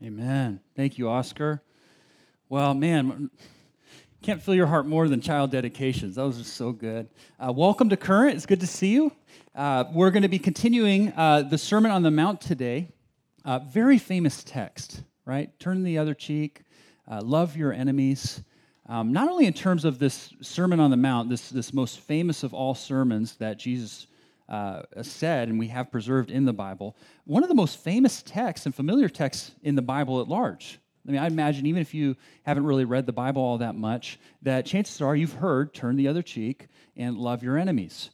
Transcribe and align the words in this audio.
Amen. 0.00 0.60
Thank 0.76 0.96
you, 0.96 1.08
Oscar. 1.08 1.60
Well, 2.48 2.72
man, 2.72 3.30
can't 4.22 4.40
fill 4.40 4.54
your 4.54 4.68
heart 4.68 4.86
more 4.86 5.08
than 5.08 5.20
child 5.20 5.50
dedications. 5.50 6.14
Those 6.14 6.40
are 6.40 6.44
so 6.44 6.70
good. 6.70 7.08
Uh, 7.40 7.52
welcome 7.52 7.88
to 7.88 7.96
Current. 7.96 8.36
It's 8.36 8.46
good 8.46 8.60
to 8.60 8.66
see 8.68 8.92
you. 8.92 9.10
Uh, 9.56 9.86
we're 9.92 10.12
going 10.12 10.22
to 10.22 10.28
be 10.28 10.38
continuing 10.38 11.12
uh, 11.16 11.42
the 11.42 11.58
Sermon 11.58 11.90
on 11.90 12.04
the 12.04 12.12
Mount 12.12 12.40
today. 12.40 12.92
Uh, 13.44 13.58
very 13.58 13.98
famous 13.98 14.44
text, 14.44 15.02
right? 15.24 15.50
Turn 15.58 15.82
the 15.82 15.98
other 15.98 16.14
cheek, 16.14 16.62
uh, 17.10 17.20
love 17.20 17.56
your 17.56 17.72
enemies. 17.72 18.44
Um, 18.86 19.12
not 19.12 19.28
only 19.28 19.46
in 19.46 19.52
terms 19.52 19.84
of 19.84 19.98
this 19.98 20.32
Sermon 20.40 20.78
on 20.78 20.92
the 20.92 20.96
Mount, 20.96 21.28
this, 21.28 21.50
this 21.50 21.74
most 21.74 21.98
famous 21.98 22.44
of 22.44 22.54
all 22.54 22.76
sermons 22.76 23.34
that 23.38 23.58
Jesus 23.58 24.06
uh, 24.48 24.82
said 25.02 25.48
and 25.48 25.58
we 25.58 25.68
have 25.68 25.90
preserved 25.90 26.30
in 26.30 26.44
the 26.44 26.52
Bible, 26.52 26.96
one 27.24 27.42
of 27.42 27.48
the 27.48 27.54
most 27.54 27.78
famous 27.78 28.22
texts 28.22 28.66
and 28.66 28.74
familiar 28.74 29.08
texts 29.08 29.52
in 29.62 29.74
the 29.74 29.82
Bible 29.82 30.20
at 30.20 30.28
large. 30.28 30.78
I 31.06 31.12
mean, 31.12 31.20
I 31.20 31.26
imagine 31.26 31.66
even 31.66 31.80
if 31.80 31.94
you 31.94 32.16
haven't 32.42 32.64
really 32.64 32.84
read 32.84 33.06
the 33.06 33.12
Bible 33.12 33.42
all 33.42 33.58
that 33.58 33.74
much, 33.74 34.18
that 34.42 34.66
chances 34.66 35.00
are 35.00 35.16
you've 35.16 35.32
heard 35.32 35.72
turn 35.72 35.96
the 35.96 36.08
other 36.08 36.22
cheek 36.22 36.68
and 36.96 37.16
love 37.16 37.42
your 37.42 37.56
enemies. 37.56 38.10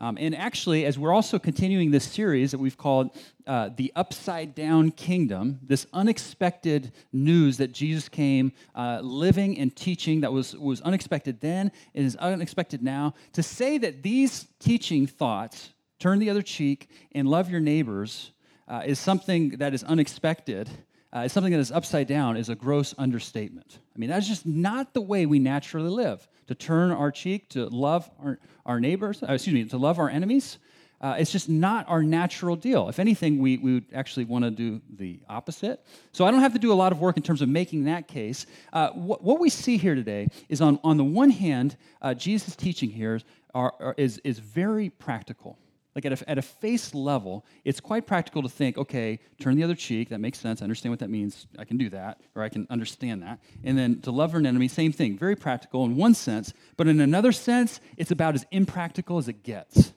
Um, 0.00 0.16
and 0.18 0.34
actually, 0.34 0.84
as 0.84 0.98
we're 0.98 1.12
also 1.12 1.38
continuing 1.38 1.90
this 1.90 2.04
series 2.04 2.52
that 2.52 2.58
we've 2.58 2.76
called 2.76 3.10
uh, 3.46 3.70
The 3.76 3.92
Upside 3.96 4.54
Down 4.54 4.92
Kingdom, 4.92 5.58
this 5.62 5.86
unexpected 5.92 6.92
news 7.12 7.56
that 7.56 7.72
Jesus 7.72 8.08
came 8.08 8.52
uh, 8.76 9.00
living 9.02 9.58
and 9.58 9.74
teaching 9.74 10.20
that 10.20 10.32
was, 10.32 10.54
was 10.56 10.80
unexpected 10.82 11.40
then 11.40 11.72
and 11.94 12.06
is 12.06 12.14
unexpected 12.16 12.80
now, 12.80 13.14
to 13.32 13.42
say 13.42 13.76
that 13.78 14.02
these 14.04 14.46
teaching 14.60 15.06
thoughts 15.06 15.70
turn 15.98 16.18
the 16.18 16.30
other 16.30 16.42
cheek, 16.42 16.90
and 17.12 17.28
love 17.28 17.50
your 17.50 17.60
neighbors 17.60 18.32
uh, 18.68 18.82
is 18.84 18.98
something 18.98 19.50
that 19.58 19.74
is 19.74 19.82
unexpected, 19.84 20.68
uh, 21.14 21.20
is 21.20 21.32
something 21.32 21.52
that 21.52 21.60
is 21.60 21.72
upside 21.72 22.06
down, 22.06 22.36
is 22.36 22.48
a 22.48 22.54
gross 22.54 22.94
understatement. 22.98 23.78
I 23.94 23.98
mean, 23.98 24.10
that's 24.10 24.28
just 24.28 24.46
not 24.46 24.94
the 24.94 25.00
way 25.00 25.26
we 25.26 25.38
naturally 25.38 25.90
live. 25.90 26.26
To 26.48 26.54
turn 26.54 26.92
our 26.92 27.10
cheek, 27.10 27.48
to 27.50 27.66
love 27.66 28.10
our, 28.22 28.38
our 28.64 28.80
neighbors, 28.80 29.22
uh, 29.22 29.32
excuse 29.32 29.54
me, 29.54 29.64
to 29.64 29.78
love 29.78 29.98
our 29.98 30.08
enemies, 30.08 30.58
uh, 31.00 31.14
it's 31.18 31.30
just 31.30 31.48
not 31.48 31.88
our 31.88 32.02
natural 32.02 32.56
deal. 32.56 32.88
If 32.88 32.98
anything, 32.98 33.38
we, 33.38 33.56
we 33.56 33.74
would 33.74 33.84
actually 33.94 34.24
want 34.24 34.44
to 34.44 34.50
do 34.50 34.80
the 34.96 35.20
opposite. 35.28 35.84
So 36.12 36.24
I 36.24 36.30
don't 36.30 36.40
have 36.40 36.54
to 36.54 36.58
do 36.58 36.72
a 36.72 36.74
lot 36.74 36.90
of 36.90 37.00
work 37.00 37.16
in 37.16 37.22
terms 37.22 37.40
of 37.40 37.48
making 37.48 37.84
that 37.84 38.08
case. 38.08 38.46
Uh, 38.72 38.90
wh- 38.90 39.22
what 39.22 39.38
we 39.38 39.48
see 39.48 39.76
here 39.76 39.94
today 39.94 40.28
is 40.48 40.60
on, 40.60 40.80
on 40.82 40.96
the 40.96 41.04
one 41.04 41.30
hand, 41.30 41.76
uh, 42.02 42.14
Jesus' 42.14 42.56
teaching 42.56 42.90
here 42.90 43.20
are, 43.54 43.72
are, 43.78 43.94
is, 43.96 44.18
is 44.24 44.40
very 44.40 44.90
practical 44.90 45.56
like 45.94 46.04
at 46.04 46.22
a, 46.22 46.30
at 46.30 46.38
a 46.38 46.42
face 46.42 46.94
level, 46.94 47.44
it's 47.64 47.80
quite 47.80 48.06
practical 48.06 48.42
to 48.42 48.48
think, 48.48 48.78
okay, 48.78 49.18
turn 49.40 49.56
the 49.56 49.64
other 49.64 49.74
cheek. 49.74 50.10
That 50.10 50.20
makes 50.20 50.38
sense. 50.38 50.62
I 50.62 50.64
understand 50.64 50.92
what 50.92 51.00
that 51.00 51.10
means. 51.10 51.46
I 51.58 51.64
can 51.64 51.76
do 51.76 51.88
that, 51.90 52.20
or 52.34 52.42
I 52.42 52.48
can 52.48 52.66
understand 52.70 53.22
that. 53.22 53.40
And 53.64 53.76
then 53.76 54.00
to 54.02 54.10
love 54.10 54.34
an 54.34 54.46
enemy, 54.46 54.68
same 54.68 54.92
thing. 54.92 55.18
Very 55.18 55.34
practical 55.34 55.84
in 55.84 55.96
one 55.96 56.14
sense, 56.14 56.52
but 56.76 56.86
in 56.86 57.00
another 57.00 57.32
sense, 57.32 57.80
it's 57.96 58.10
about 58.10 58.34
as 58.34 58.46
impractical 58.50 59.18
as 59.18 59.28
it 59.28 59.42
gets. 59.42 59.92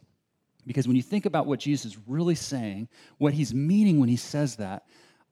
Because 0.65 0.87
when 0.87 0.95
you 0.95 1.01
think 1.01 1.25
about 1.25 1.45
what 1.45 1.59
Jesus 1.59 1.93
is 1.93 1.97
really 2.07 2.35
saying, 2.35 2.87
what 3.17 3.33
he's 3.33 3.53
meaning 3.53 3.99
when 3.99 4.09
he 4.09 4.15
says 4.15 4.55
that, 4.57 4.85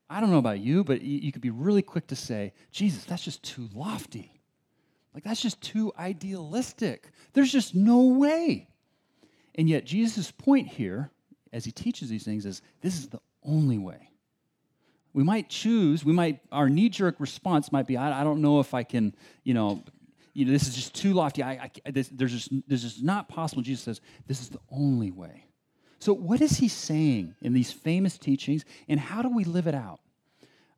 I 0.08 0.20
don't 0.20 0.30
know 0.30 0.38
about 0.38 0.58
you, 0.58 0.82
but 0.82 1.02
you 1.02 1.30
could 1.30 1.42
be 1.42 1.50
really 1.50 1.82
quick 1.82 2.08
to 2.08 2.16
say, 2.16 2.52
Jesus, 2.72 3.04
that's 3.04 3.22
just 3.22 3.42
too 3.44 3.68
lofty. 3.72 4.40
Like, 5.14 5.24
that's 5.24 5.40
just 5.40 5.60
too 5.60 5.92
idealistic. 5.98 7.10
There's 7.32 7.50
just 7.50 7.74
no 7.74 8.02
way. 8.02 8.68
And 9.54 9.68
yet, 9.68 9.84
Jesus' 9.84 10.30
point 10.30 10.68
here, 10.68 11.10
as 11.52 11.64
he 11.64 11.72
teaches 11.72 12.08
these 12.08 12.24
things, 12.24 12.46
is 12.46 12.62
this 12.80 12.98
is 12.98 13.08
the 13.08 13.20
only 13.44 13.78
way. 13.78 14.10
We 15.12 15.24
might 15.24 15.48
choose, 15.48 16.04
we 16.04 16.12
might, 16.12 16.40
our 16.52 16.68
knee 16.68 16.88
jerk 16.88 17.16
response 17.18 17.72
might 17.72 17.86
be, 17.86 17.96
I, 17.96 18.20
I, 18.20 18.24
don't 18.24 18.40
know 18.40 18.60
if 18.60 18.74
I 18.74 18.84
can, 18.84 19.14
you 19.42 19.54
know, 19.54 19.82
you 20.34 20.44
know, 20.44 20.52
this 20.52 20.68
is 20.68 20.74
just 20.76 20.94
too 20.94 21.12
lofty. 21.14 21.42
I, 21.42 21.70
I 21.84 21.90
this, 21.90 22.08
there's, 22.08 22.32
just, 22.32 22.68
this 22.68 22.84
is 22.84 23.02
not 23.02 23.28
possible. 23.28 23.62
Jesus 23.62 23.82
says, 23.82 24.00
this 24.28 24.40
is 24.40 24.50
the 24.50 24.60
only 24.70 25.10
way. 25.10 25.46
So, 25.98 26.14
what 26.14 26.40
is 26.40 26.58
he 26.58 26.68
saying 26.68 27.34
in 27.42 27.52
these 27.52 27.72
famous 27.72 28.16
teachings, 28.16 28.64
and 28.88 28.98
how 28.98 29.20
do 29.20 29.28
we 29.28 29.44
live 29.44 29.66
it 29.66 29.74
out? 29.74 30.00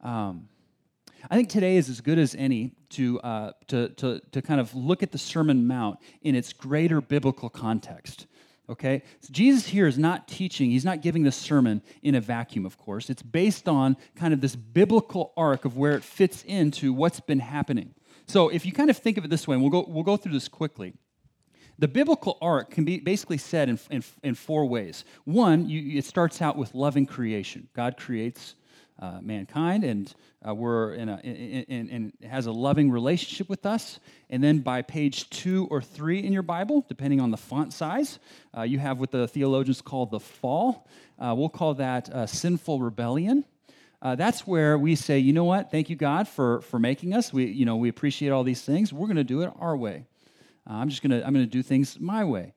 Um, 0.01 0.49
I 1.31 1.37
think 1.37 1.49
today 1.49 1.77
is 1.77 1.89
as 1.89 2.01
good 2.01 2.19
as 2.19 2.35
any 2.35 2.73
to, 2.91 3.21
uh, 3.21 3.53
to, 3.69 3.91
to, 3.91 4.21
to 4.33 4.43
kind 4.43 4.61
of 4.61 4.75
look 4.75 5.03
at 5.05 5.13
the 5.13 5.19
Sermon 5.19 5.67
Mount 5.67 5.99
in 6.23 6.35
its 6.35 6.53
greater 6.53 7.01
biblical 7.01 7.49
context. 7.49 8.27
Okay? 8.73 9.03
So 9.21 9.29
Jesus 9.31 9.69
here 9.69 9.87
is 9.87 9.99
not 9.99 10.27
teaching, 10.27 10.71
he's 10.71 10.85
not 10.85 11.03
giving 11.03 11.23
the 11.23 11.31
sermon 11.31 11.83
in 12.03 12.15
a 12.15 12.21
vacuum, 12.21 12.65
of 12.67 12.79
course. 12.79 13.11
It's 13.11 13.23
based 13.23 13.69
on 13.69 13.97
kind 14.17 14.33
of 14.33 14.41
this 14.41 14.57
biblical 14.57 15.33
arc 15.37 15.65
of 15.65 15.77
where 15.77 15.93
it 15.93 16.03
fits 16.03 16.43
into 16.45 16.93
what's 16.93 17.21
been 17.21 17.39
happening. 17.39 17.95
So 18.27 18.49
if 18.49 18.65
you 18.65 18.73
kind 18.73 18.89
of 18.89 18.97
think 18.97 19.19
of 19.19 19.25
it 19.25 19.29
this 19.29 19.47
way, 19.47 19.55
and 19.55 19.63
we'll 19.63 19.71
go, 19.71 19.85
we'll 19.87 20.03
go 20.03 20.17
through 20.17 20.33
this 20.33 20.49
quickly. 20.49 20.95
The 21.79 21.89
biblical 21.89 22.39
arc 22.41 22.71
can 22.71 22.85
be 22.85 22.99
basically 22.99 23.39
said 23.39 23.69
in, 23.69 23.79
in, 23.91 24.05
in 24.23 24.35
four 24.35 24.67
ways. 24.67 25.05
One, 25.25 25.69
you, 25.69 25.99
it 25.99 26.05
starts 26.05 26.41
out 26.41 26.57
with 26.57 26.75
loving 26.75 27.07
creation. 27.07 27.69
God 27.75 27.97
creates 27.97 28.55
uh, 29.03 29.19
mankind, 29.21 29.83
and 29.83 30.15
uh, 30.47 30.55
we're 30.55 30.95
in 30.95 31.09
a 31.09 31.19
in, 31.25 31.65
in, 31.65 31.89
in, 31.89 32.29
has 32.29 32.47
a 32.47 32.53
loving 32.53 32.89
relationship 32.89 33.49
with 33.49 33.67
us. 33.67 33.99
And 34.31 34.43
then 34.43 34.61
by 34.61 34.83
page 34.83 35.29
two 35.29 35.67
or 35.73 35.83
three 35.83 36.21
in 36.21 36.33
your 36.33 36.45
Bible, 36.45 36.87
depending 36.89 37.21
on 37.21 37.33
the 37.33 37.37
font 37.37 37.73
size, 37.73 38.21
uh, 38.57 38.63
you 38.63 38.79
have 38.79 39.01
what 39.01 39.11
the 39.11 39.27
theologians 39.27 39.83
call 39.83 40.07
the 40.07 40.21
fall. 40.21 40.87
Uh, 41.19 41.35
we'll 41.37 41.49
call 41.49 41.75
that 41.75 42.09
uh, 42.11 42.27
sinful 42.27 42.81
rebellion. 42.81 43.45
Uh, 44.01 44.15
that's 44.15 44.47
where 44.47 44.79
we 44.79 44.95
say, 44.95 45.19
you 45.19 45.33
know 45.33 45.45
what? 45.45 45.73
Thank 45.73 45.91
you, 45.91 45.97
God, 45.97 46.29
for 46.29 46.61
for 46.61 46.79
making 46.79 47.13
us. 47.13 47.33
We 47.33 47.47
you 47.47 47.65
know 47.65 47.75
we 47.75 47.89
appreciate 47.89 48.31
all 48.31 48.45
these 48.45 48.63
things. 48.63 48.93
We're 48.93 49.09
going 49.09 49.17
to 49.17 49.25
do 49.25 49.43
it 49.43 49.53
our 49.59 49.77
way. 49.77 50.07
I'm 50.65 50.89
just 50.89 51.03
gonna 51.03 51.23
I'm 51.27 51.33
gonna 51.33 51.47
do 51.47 51.65
things 51.65 51.99
my 51.99 52.23
way. 52.23 52.55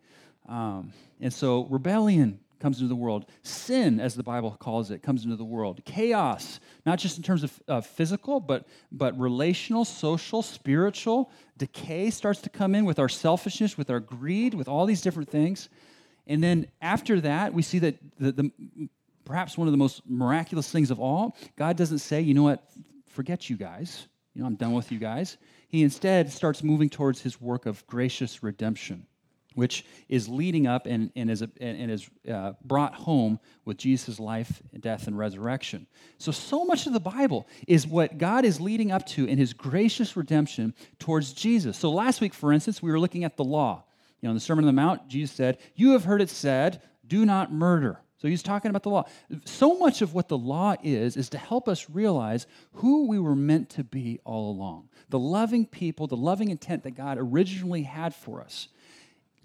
Um, 0.47 0.93
and 1.19 1.33
so 1.33 1.65
rebellion 1.71 2.39
comes 2.65 2.79
into 2.79 2.89
the 2.89 2.95
world. 2.95 3.27
Sin, 3.43 3.99
as 3.99 4.15
the 4.15 4.23
Bible 4.23 4.57
calls 4.59 4.89
it, 4.89 5.03
comes 5.03 5.23
into 5.23 5.35
the 5.35 5.45
world. 5.45 5.85
Chaos, 5.85 6.59
not 6.83 6.97
just 6.97 7.15
in 7.15 7.21
terms 7.21 7.43
of 7.43 7.61
uh, 7.67 7.79
physical, 7.79 8.39
but, 8.39 8.65
but 8.91 9.15
relational, 9.19 9.85
social, 9.85 10.41
spiritual. 10.41 11.29
Decay 11.59 12.09
starts 12.09 12.41
to 12.41 12.49
come 12.49 12.73
in 12.73 12.83
with 12.83 12.97
our 12.97 13.07
selfishness, 13.07 13.77
with 13.77 13.91
our 13.91 13.99
greed, 13.99 14.55
with 14.55 14.67
all 14.67 14.87
these 14.87 15.01
different 15.01 15.29
things. 15.29 15.69
And 16.25 16.43
then 16.43 16.65
after 16.81 17.21
that, 17.21 17.53
we 17.53 17.61
see 17.61 17.77
that 17.77 17.97
the, 18.17 18.31
the 18.31 18.51
perhaps 19.25 19.59
one 19.59 19.67
of 19.67 19.71
the 19.71 19.77
most 19.77 20.01
miraculous 20.07 20.71
things 20.71 20.89
of 20.89 20.99
all, 20.99 21.37
God 21.55 21.77
doesn't 21.77 21.99
say, 21.99 22.19
you 22.19 22.33
know 22.33 22.41
what, 22.41 22.63
forget 23.05 23.47
you 23.47 23.57
guys. 23.57 24.07
You 24.33 24.41
know, 24.41 24.47
I'm 24.47 24.55
done 24.55 24.73
with 24.73 24.91
you 24.91 24.97
guys. 24.97 25.37
He 25.67 25.83
instead 25.83 26.31
starts 26.31 26.63
moving 26.63 26.89
towards 26.89 27.21
his 27.21 27.39
work 27.39 27.67
of 27.67 27.85
gracious 27.85 28.41
redemption 28.41 29.05
which 29.55 29.85
is 30.07 30.29
leading 30.29 30.67
up 30.67 30.85
and, 30.85 31.11
and 31.15 31.29
is, 31.31 31.41
and 31.41 31.91
is 31.91 32.09
uh, 32.31 32.53
brought 32.63 32.93
home 32.93 33.39
with 33.65 33.77
Jesus' 33.77 34.19
life, 34.19 34.61
death, 34.79 35.07
and 35.07 35.17
resurrection. 35.17 35.87
So, 36.17 36.31
so 36.31 36.65
much 36.65 36.87
of 36.87 36.93
the 36.93 36.99
Bible 36.99 37.47
is 37.67 37.87
what 37.87 38.17
God 38.17 38.45
is 38.45 38.61
leading 38.61 38.91
up 38.91 39.05
to 39.07 39.25
in 39.25 39.37
his 39.37 39.53
gracious 39.53 40.15
redemption 40.15 40.73
towards 40.99 41.33
Jesus. 41.33 41.77
So, 41.77 41.91
last 41.91 42.21
week, 42.21 42.33
for 42.33 42.53
instance, 42.53 42.81
we 42.81 42.91
were 42.91 42.99
looking 42.99 43.23
at 43.23 43.37
the 43.37 43.43
law. 43.43 43.83
You 44.21 44.27
know, 44.27 44.31
in 44.31 44.35
the 44.35 44.41
Sermon 44.41 44.65
on 44.65 44.67
the 44.67 44.81
Mount, 44.81 45.07
Jesus 45.07 45.35
said, 45.35 45.57
You 45.75 45.91
have 45.91 46.03
heard 46.03 46.21
it 46.21 46.29
said, 46.29 46.81
do 47.07 47.25
not 47.25 47.51
murder. 47.51 47.99
So 48.17 48.27
he's 48.27 48.43
talking 48.43 48.69
about 48.69 48.83
the 48.83 48.89
law. 48.89 49.05
So 49.43 49.77
much 49.77 50.01
of 50.01 50.13
what 50.13 50.29
the 50.29 50.37
law 50.37 50.75
is, 50.81 51.17
is 51.17 51.29
to 51.29 51.37
help 51.37 51.67
us 51.67 51.89
realize 51.89 52.47
who 52.73 53.07
we 53.07 53.19
were 53.19 53.35
meant 53.35 53.69
to 53.71 53.83
be 53.83 54.19
all 54.23 54.51
along. 54.51 54.89
The 55.09 55.19
loving 55.19 55.65
people, 55.65 56.07
the 56.07 56.17
loving 56.17 56.49
intent 56.49 56.83
that 56.83 56.95
God 56.95 57.17
originally 57.19 57.83
had 57.83 58.15
for 58.15 58.41
us. 58.41 58.69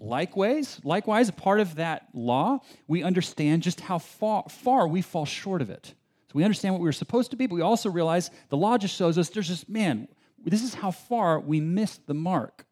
Likewise, 0.01 0.81
likewise, 0.83 1.29
a 1.29 1.33
part 1.33 1.59
of 1.59 1.75
that 1.75 2.07
law, 2.11 2.59
we 2.87 3.03
understand 3.03 3.61
just 3.61 3.79
how 3.79 3.99
far, 3.99 4.43
far 4.49 4.87
we 4.87 5.03
fall 5.03 5.25
short 5.25 5.61
of 5.61 5.69
it. 5.69 5.93
So 6.29 6.31
we 6.33 6.43
understand 6.43 6.73
what 6.73 6.81
we 6.81 6.87
were 6.87 6.91
supposed 6.91 7.29
to 7.31 7.37
be, 7.37 7.45
but 7.45 7.53
we 7.53 7.61
also 7.61 7.87
realize 7.87 8.31
the 8.49 8.57
law 8.57 8.79
just 8.79 8.95
shows 8.95 9.19
us 9.19 9.29
there's 9.29 9.47
just, 9.47 9.69
man, 9.69 10.07
this 10.43 10.63
is 10.63 10.73
how 10.73 10.89
far 10.89 11.39
we 11.39 11.61
missed 11.61 12.07
the 12.07 12.15
mark. 12.15 12.65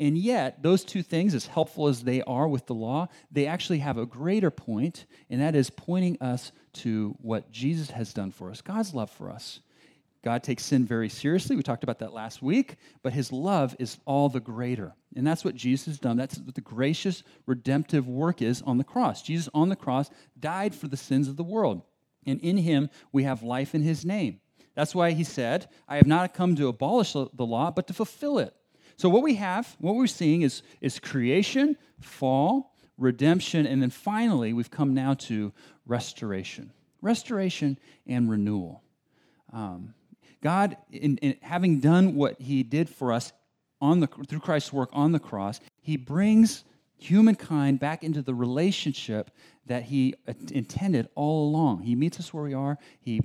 And 0.00 0.18
yet, 0.18 0.60
those 0.62 0.84
two 0.84 1.02
things, 1.02 1.32
as 1.32 1.46
helpful 1.46 1.86
as 1.86 2.02
they 2.02 2.22
are 2.22 2.48
with 2.48 2.66
the 2.66 2.74
law, 2.74 3.06
they 3.30 3.46
actually 3.46 3.78
have 3.78 3.96
a 3.96 4.06
greater 4.06 4.50
point, 4.50 5.06
and 5.30 5.40
that 5.40 5.54
is 5.54 5.70
pointing 5.70 6.20
us 6.20 6.50
to 6.74 7.16
what 7.20 7.52
Jesus 7.52 7.90
has 7.90 8.12
done 8.12 8.32
for 8.32 8.50
us, 8.50 8.62
God's 8.62 8.94
love 8.94 9.10
for 9.10 9.30
us. 9.30 9.60
God 10.22 10.42
takes 10.42 10.64
sin 10.64 10.84
very 10.84 11.08
seriously. 11.08 11.54
We 11.54 11.62
talked 11.62 11.84
about 11.84 12.00
that 12.00 12.12
last 12.12 12.42
week, 12.42 12.76
but 13.02 13.12
his 13.12 13.32
love 13.32 13.76
is 13.78 13.98
all 14.04 14.28
the 14.28 14.40
greater. 14.40 14.94
And 15.14 15.26
that's 15.26 15.44
what 15.44 15.54
Jesus 15.54 15.86
has 15.86 15.98
done. 15.98 16.16
That's 16.16 16.38
what 16.38 16.54
the 16.54 16.60
gracious 16.60 17.22
redemptive 17.46 18.08
work 18.08 18.42
is 18.42 18.60
on 18.62 18.78
the 18.78 18.84
cross. 18.84 19.22
Jesus 19.22 19.48
on 19.54 19.68
the 19.68 19.76
cross 19.76 20.10
died 20.38 20.74
for 20.74 20.88
the 20.88 20.96
sins 20.96 21.28
of 21.28 21.36
the 21.36 21.44
world. 21.44 21.82
And 22.26 22.40
in 22.40 22.56
him 22.56 22.90
we 23.12 23.24
have 23.24 23.42
life 23.42 23.74
in 23.74 23.82
his 23.82 24.04
name. 24.04 24.40
That's 24.74 24.94
why 24.94 25.12
he 25.12 25.24
said, 25.24 25.68
I 25.88 25.96
have 25.96 26.06
not 26.06 26.34
come 26.34 26.56
to 26.56 26.68
abolish 26.68 27.12
the 27.12 27.28
law, 27.38 27.70
but 27.70 27.86
to 27.86 27.94
fulfill 27.94 28.38
it. 28.38 28.54
So 28.96 29.08
what 29.08 29.22
we 29.22 29.36
have, 29.36 29.76
what 29.78 29.94
we're 29.94 30.08
seeing 30.08 30.42
is, 30.42 30.62
is 30.80 30.98
creation, 30.98 31.76
fall, 32.00 32.74
redemption, 32.96 33.66
and 33.66 33.80
then 33.80 33.90
finally 33.90 34.52
we've 34.52 34.70
come 34.70 34.94
now 34.94 35.14
to 35.14 35.52
restoration. 35.86 36.72
Restoration 37.00 37.78
and 38.06 38.28
renewal. 38.28 38.82
Um, 39.52 39.94
God, 40.42 40.76
in, 40.90 41.16
in 41.18 41.36
having 41.42 41.80
done 41.80 42.14
what 42.14 42.40
He 42.40 42.62
did 42.62 42.88
for 42.88 43.12
us 43.12 43.32
on 43.80 44.00
the, 44.00 44.06
through 44.06 44.40
Christ's 44.40 44.72
work 44.72 44.90
on 44.92 45.12
the 45.12 45.18
cross, 45.18 45.60
He 45.80 45.96
brings 45.96 46.64
humankind 46.96 47.80
back 47.80 48.02
into 48.02 48.22
the 48.22 48.34
relationship 48.34 49.30
that 49.66 49.84
He 49.84 50.14
intended 50.50 51.08
all 51.14 51.48
along. 51.48 51.82
He 51.82 51.94
meets 51.94 52.18
us 52.18 52.32
where 52.32 52.44
we 52.44 52.54
are. 52.54 52.78
He, 53.00 53.20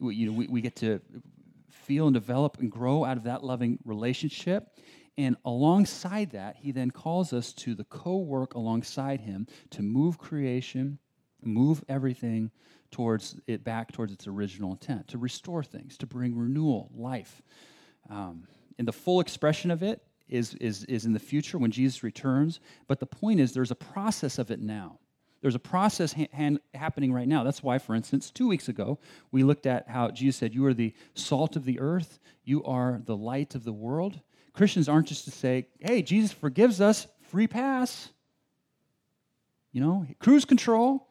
you 0.00 0.26
know, 0.26 0.32
we, 0.32 0.46
we 0.46 0.60
get 0.60 0.76
to 0.76 1.00
feel 1.70 2.06
and 2.06 2.14
develop 2.14 2.58
and 2.58 2.70
grow 2.70 3.04
out 3.04 3.16
of 3.16 3.24
that 3.24 3.44
loving 3.44 3.78
relationship. 3.84 4.76
And 5.18 5.36
alongside 5.44 6.32
that, 6.32 6.56
he 6.56 6.72
then 6.72 6.90
calls 6.90 7.32
us 7.32 7.52
to 7.54 7.74
the 7.74 7.84
co 7.84 8.18
work 8.18 8.54
alongside 8.54 9.20
him 9.20 9.46
to 9.70 9.82
move 9.82 10.18
creation, 10.18 10.98
move 11.42 11.82
everything 11.88 12.50
towards 12.96 13.36
it 13.46 13.62
back 13.62 13.92
towards 13.92 14.10
its 14.10 14.26
original 14.26 14.70
intent, 14.70 15.06
to 15.06 15.18
restore 15.18 15.62
things, 15.62 15.98
to 15.98 16.06
bring 16.06 16.34
renewal, 16.34 16.90
life. 16.96 17.42
Um, 18.08 18.48
and 18.78 18.88
the 18.88 18.92
full 18.92 19.20
expression 19.20 19.70
of 19.70 19.82
it 19.82 20.00
is, 20.30 20.54
is, 20.54 20.84
is 20.84 21.04
in 21.04 21.12
the 21.12 21.18
future 21.18 21.58
when 21.58 21.70
Jesus 21.70 22.02
returns. 22.02 22.58
But 22.88 22.98
the 22.98 23.04
point 23.04 23.38
is, 23.38 23.52
there's 23.52 23.70
a 23.70 23.74
process 23.74 24.38
of 24.38 24.50
it 24.50 24.62
now. 24.62 24.98
There's 25.42 25.54
a 25.54 25.58
process 25.58 26.14
ha- 26.14 26.24
ha- 26.34 26.56
happening 26.72 27.12
right 27.12 27.28
now. 27.28 27.44
That's 27.44 27.62
why, 27.62 27.76
for 27.76 27.94
instance, 27.94 28.30
two 28.30 28.48
weeks 28.48 28.70
ago, 28.70 28.98
we 29.30 29.42
looked 29.42 29.66
at 29.66 29.90
how 29.90 30.10
Jesus 30.10 30.36
said, 30.36 30.54
You 30.54 30.64
are 30.64 30.72
the 30.72 30.94
salt 31.12 31.54
of 31.54 31.66
the 31.66 31.78
earth, 31.78 32.18
you 32.44 32.64
are 32.64 33.02
the 33.04 33.16
light 33.16 33.54
of 33.54 33.64
the 33.64 33.74
world. 33.74 34.18
Christians 34.54 34.88
aren't 34.88 35.08
just 35.08 35.26
to 35.26 35.30
say, 35.30 35.68
Hey, 35.80 36.00
Jesus 36.00 36.32
forgives 36.32 36.80
us, 36.80 37.06
free 37.28 37.46
pass. 37.46 38.08
You 39.72 39.82
know, 39.82 40.06
cruise 40.18 40.46
control. 40.46 41.05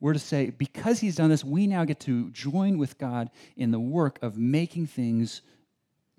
We're 0.00 0.12
to 0.12 0.18
say, 0.18 0.50
because 0.50 1.00
he's 1.00 1.16
done 1.16 1.30
this, 1.30 1.44
we 1.44 1.66
now 1.66 1.84
get 1.84 2.00
to 2.00 2.30
join 2.30 2.78
with 2.78 2.98
God 2.98 3.30
in 3.56 3.70
the 3.70 3.80
work 3.80 4.18
of 4.22 4.38
making 4.38 4.86
things 4.86 5.42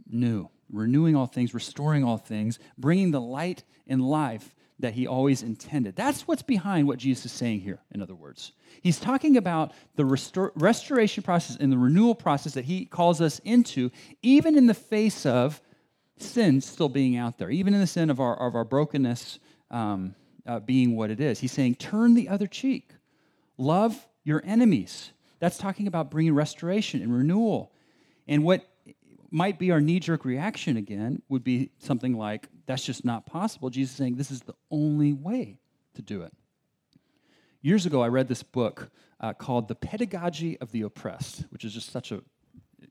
new, 0.10 0.50
renewing 0.72 1.16
all 1.16 1.28
things, 1.28 1.54
restoring 1.54 2.04
all 2.04 2.18
things, 2.18 2.60
bringing 2.78 3.12
the 3.12 3.22
light 3.22 3.64
and 3.88 4.02
life 4.02 4.54
that 4.80 4.94
he 4.94 5.08
always 5.08 5.44
intended. 5.44 5.96
That's 5.96 6.28
what's 6.28 6.42
behind 6.42 6.88
what 6.88 7.00
Jesus 7.00 7.26
is 7.26 7.31
saying 7.34 7.62
here, 7.62 7.80
in 7.94 8.02
other 8.02 8.16
words. 8.16 8.54
He's 8.81 9.00
talking 9.00 9.36
about 9.36 9.74
the 9.96 10.04
restor- 10.04 10.52
restoration 10.56 11.22
process 11.22 11.58
and 11.58 11.72
the 11.72 11.78
renewal 11.78 12.16
process 12.16 12.54
that 12.54 12.66
he 12.66 12.86
calls 12.86 13.20
us 13.20 13.40
into, 13.40 13.92
even 14.22 14.58
in 14.58 14.68
the 14.68 14.74
face 14.74 15.26
of 15.26 15.62
sin 16.18 16.62
still 16.62 16.90
being 16.90 17.18
out 17.18 17.38
there, 17.38 17.50
even 17.50 17.74
in 17.74 17.81
the 17.81 17.88
sin 17.88 18.10
of 18.10 18.20
our, 18.20 18.38
of 18.40 18.56
our 18.56 18.64
brokenness 18.64 19.40
um, 19.72 20.16
uh, 20.46 20.60
being 20.60 20.96
what 20.96 21.12
it 21.12 21.20
is. 21.20 21.40
He's 21.40 21.52
saying, 21.52 21.76
turn 21.76 22.14
the 22.14 22.30
other 22.30 22.48
cheek, 22.48 22.92
love 23.60 24.08
your 24.24 24.42
enemies. 24.46 25.12
That's 25.40 25.58
talking 25.58 25.88
about 25.88 26.10
bringing 26.10 26.34
restoration 26.34 27.02
and 27.02 27.14
renewal. 27.14 27.72
And 28.28 28.44
what 28.44 28.68
might 29.32 29.60
be 29.60 29.72
our 29.72 29.82
knee 29.82 30.00
jerk 30.00 30.26
reaction 30.26 30.78
again 30.78 31.22
would 31.30 31.44
be 31.44 31.72
something 31.80 32.18
like, 32.18 32.50
that's 32.66 32.84
just 32.84 33.06
not 33.06 33.26
possible. 33.26 33.70
Jesus 33.70 33.96
saying 33.96 34.16
this 34.16 34.32
is 34.32 34.42
the 34.42 34.56
only 34.72 35.14
way 35.14 35.60
to 35.96 36.02
do 36.02 36.24
it. 36.24 36.34
Years 37.62 37.86
ago, 37.86 38.02
I 38.02 38.08
read 38.08 38.28
this 38.28 38.44
book 38.44 38.90
uh, 39.20 39.34
called 39.34 39.68
The 39.68 39.76
Pedagogy 39.76 40.58
of 40.60 40.72
the 40.72 40.84
Oppressed, 40.84 41.46
which 41.50 41.66
is 41.66 41.74
just 41.74 41.92
such 41.92 42.12
a 42.12 42.22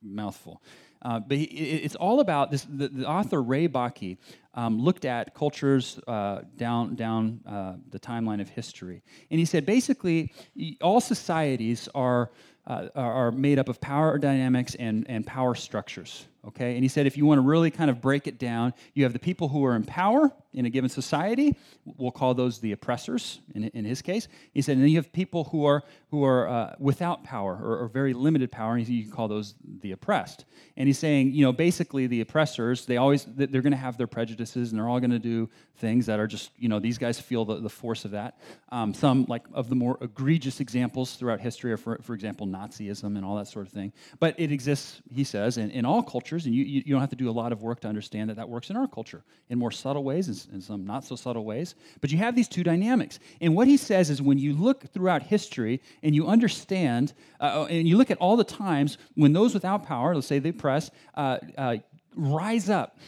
mouthful. 0.02 0.62
Uh, 1.02 1.20
but 1.20 1.36
he, 1.36 1.44
it's 1.44 1.94
all 1.94 2.20
about 2.20 2.50
this. 2.50 2.66
The, 2.68 2.88
the 2.88 3.06
author 3.06 3.42
Ray 3.42 3.68
Bakke 3.68 4.18
um, 4.54 4.80
looked 4.80 5.04
at 5.04 5.34
cultures 5.34 6.00
uh, 6.08 6.40
down 6.56 6.94
down 6.94 7.40
uh, 7.46 7.74
the 7.90 8.00
timeline 8.00 8.40
of 8.40 8.48
history, 8.48 9.02
and 9.30 9.38
he 9.38 9.46
said 9.46 9.64
basically 9.64 10.32
all 10.80 11.00
societies 11.00 11.88
are 11.94 12.30
uh, 12.66 12.88
are 12.94 13.30
made 13.30 13.58
up 13.58 13.68
of 13.68 13.80
power 13.80 14.18
dynamics 14.18 14.74
and, 14.74 15.08
and 15.08 15.26
power 15.26 15.54
structures 15.54 16.26
okay? 16.48 16.74
And 16.74 16.82
he 16.82 16.88
said 16.88 17.06
if 17.06 17.16
you 17.16 17.26
want 17.26 17.38
to 17.38 17.42
really 17.42 17.70
kind 17.70 17.90
of 17.90 18.00
break 18.00 18.26
it 18.26 18.38
down, 18.38 18.74
you 18.94 19.04
have 19.04 19.12
the 19.12 19.18
people 19.18 19.48
who 19.48 19.64
are 19.64 19.76
in 19.76 19.84
power 19.84 20.30
in 20.52 20.66
a 20.66 20.70
given 20.70 20.90
society. 20.90 21.56
We'll 21.84 22.10
call 22.10 22.34
those 22.34 22.58
the 22.58 22.72
oppressors 22.72 23.40
in, 23.54 23.64
in 23.64 23.84
his 23.84 24.02
case. 24.02 24.28
He 24.52 24.62
said, 24.62 24.72
and 24.72 24.82
then 24.82 24.90
you 24.90 24.96
have 24.96 25.12
people 25.12 25.44
who 25.44 25.64
are, 25.66 25.84
who 26.10 26.24
are 26.24 26.48
uh, 26.48 26.74
without 26.78 27.22
power 27.22 27.58
or, 27.62 27.78
or, 27.78 27.88
very 27.88 28.14
limited 28.14 28.50
power, 28.50 28.76
and 28.76 28.88
you 28.88 29.02
can 29.02 29.12
call 29.12 29.28
those 29.28 29.54
the 29.80 29.92
oppressed. 29.92 30.44
And 30.76 30.87
he's 30.88 30.98
saying, 30.98 31.32
you 31.32 31.44
know, 31.44 31.52
basically 31.52 32.06
the 32.06 32.20
oppressors, 32.20 32.86
they 32.86 32.96
always, 32.96 33.24
they're 33.24 33.62
going 33.62 33.72
to 33.72 33.76
have 33.76 33.96
their 33.96 34.06
prejudices 34.06 34.70
and 34.70 34.78
they're 34.78 34.88
all 34.88 35.00
going 35.00 35.10
to 35.10 35.18
do 35.18 35.48
things 35.76 36.06
that 36.06 36.18
are 36.18 36.26
just, 36.26 36.50
you 36.58 36.68
know, 36.68 36.80
these 36.80 36.98
guys 36.98 37.20
feel 37.20 37.44
the, 37.44 37.56
the 37.56 37.68
force 37.68 38.04
of 38.04 38.10
that. 38.10 38.40
Um, 38.70 38.92
some, 38.92 39.24
like, 39.28 39.44
of 39.52 39.68
the 39.68 39.74
more 39.74 39.96
egregious 40.00 40.60
examples 40.60 41.14
throughout 41.14 41.40
history 41.40 41.72
are, 41.72 41.76
for, 41.76 41.98
for 42.02 42.14
example, 42.14 42.46
Nazism 42.46 43.16
and 43.16 43.24
all 43.24 43.36
that 43.36 43.46
sort 43.46 43.66
of 43.66 43.72
thing. 43.72 43.92
But 44.18 44.34
it 44.38 44.50
exists, 44.50 45.00
he 45.14 45.24
says, 45.24 45.58
in, 45.58 45.70
in 45.70 45.84
all 45.84 46.02
cultures 46.02 46.46
and 46.46 46.54
you, 46.54 46.64
you, 46.64 46.82
don't 46.82 47.00
have 47.00 47.10
to 47.10 47.16
do 47.16 47.30
a 47.30 47.32
lot 47.32 47.52
of 47.52 47.62
work 47.62 47.80
to 47.80 47.88
understand 47.88 48.30
that 48.30 48.36
that 48.36 48.48
works 48.48 48.70
in 48.70 48.76
our 48.76 48.88
culture 48.88 49.22
in 49.50 49.58
more 49.58 49.70
subtle 49.70 50.04
ways 50.04 50.28
and, 50.28 50.46
and 50.52 50.62
some 50.62 50.84
not 50.84 51.04
so 51.04 51.14
subtle 51.14 51.44
ways. 51.44 51.74
But 52.00 52.10
you 52.10 52.18
have 52.18 52.34
these 52.34 52.48
two 52.48 52.64
dynamics. 52.64 53.20
And 53.40 53.54
what 53.54 53.68
he 53.68 53.76
says 53.76 54.10
is 54.10 54.20
when 54.20 54.38
you 54.38 54.54
look 54.54 54.92
throughout 54.92 55.22
history 55.22 55.80
and 56.02 56.14
you 56.14 56.26
understand, 56.26 57.12
uh, 57.40 57.66
and 57.70 57.86
you 57.86 57.96
look 57.96 58.10
at 58.10 58.18
all 58.18 58.36
the 58.36 58.44
times 58.44 58.98
when 59.14 59.32
those 59.32 59.54
without 59.54 59.86
power, 59.86 60.14
let's 60.14 60.26
say 60.26 60.38
the 60.38 60.50
oppressed, 60.50 60.68
uh, 61.14 61.38
uh, 61.56 61.76
rise 62.14 62.68
up 62.68 62.98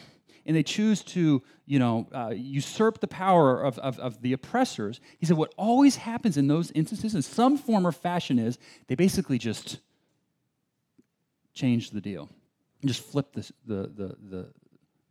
and 0.45 0.55
they 0.55 0.63
choose 0.63 1.03
to 1.03 1.41
you 1.65 1.79
know 1.79 2.07
uh, 2.13 2.33
usurp 2.35 2.99
the 2.99 3.07
power 3.07 3.61
of, 3.61 3.77
of, 3.79 3.99
of, 3.99 4.21
the 4.21 4.33
oppressors 4.33 4.99
he 5.19 5.25
said 5.25 5.37
what 5.37 5.53
always 5.57 5.95
happens 5.95 6.37
in 6.37 6.47
those 6.47 6.71
instances 6.71 7.15
in 7.15 7.21
some 7.21 7.57
form 7.57 7.85
or 7.85 7.91
fashion 7.91 8.39
is 8.39 8.57
they 8.87 8.95
basically 8.95 9.37
just 9.37 9.79
change 11.53 11.91
the 11.91 12.01
deal 12.01 12.29
just 12.85 13.03
flip 13.03 13.33
the, 13.33 13.51
the, 13.65 14.15
the, 14.29 14.47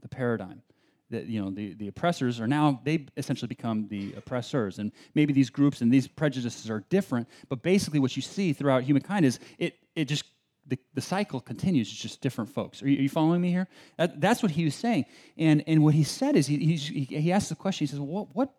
the 0.02 0.08
paradigm. 0.08 0.62
That, 1.10 1.26
you 1.26 1.42
know, 1.42 1.50
the, 1.50 1.74
the 1.74 1.88
oppressors 1.88 2.40
are 2.40 2.46
now, 2.46 2.80
they 2.84 3.06
essentially 3.16 3.48
become 3.48 3.88
the 3.88 4.14
oppressors. 4.16 4.78
And 4.78 4.92
maybe 5.14 5.32
these 5.32 5.50
groups 5.50 5.80
and 5.80 5.92
these 5.92 6.06
prejudices 6.06 6.70
are 6.70 6.84
different, 6.88 7.28
but 7.48 7.62
basically 7.62 7.98
what 7.98 8.14
you 8.14 8.22
see 8.22 8.52
throughout 8.52 8.84
humankind 8.84 9.24
is 9.24 9.40
it, 9.58 9.76
it 9.96 10.04
just, 10.04 10.24
the, 10.70 10.78
the 10.94 11.00
cycle 11.00 11.40
continues. 11.40 11.88
It's 11.88 12.00
just 12.00 12.20
different 12.20 12.48
folks. 12.48 12.82
Are 12.82 12.88
you, 12.88 12.98
are 12.98 13.02
you 13.02 13.08
following 13.08 13.40
me 13.40 13.50
here? 13.50 13.68
That, 13.98 14.20
that's 14.20 14.42
what 14.42 14.52
he 14.52 14.64
was 14.64 14.74
saying. 14.74 15.04
And, 15.36 15.62
and 15.66 15.82
what 15.82 15.94
he 15.94 16.04
said 16.04 16.36
is, 16.36 16.46
he, 16.46 16.56
he, 16.56 17.04
he 17.04 17.32
asked 17.32 17.50
the 17.50 17.56
question, 17.56 17.86
he 17.86 17.90
says, 17.90 18.00
what, 18.00 18.34
what, 18.34 18.54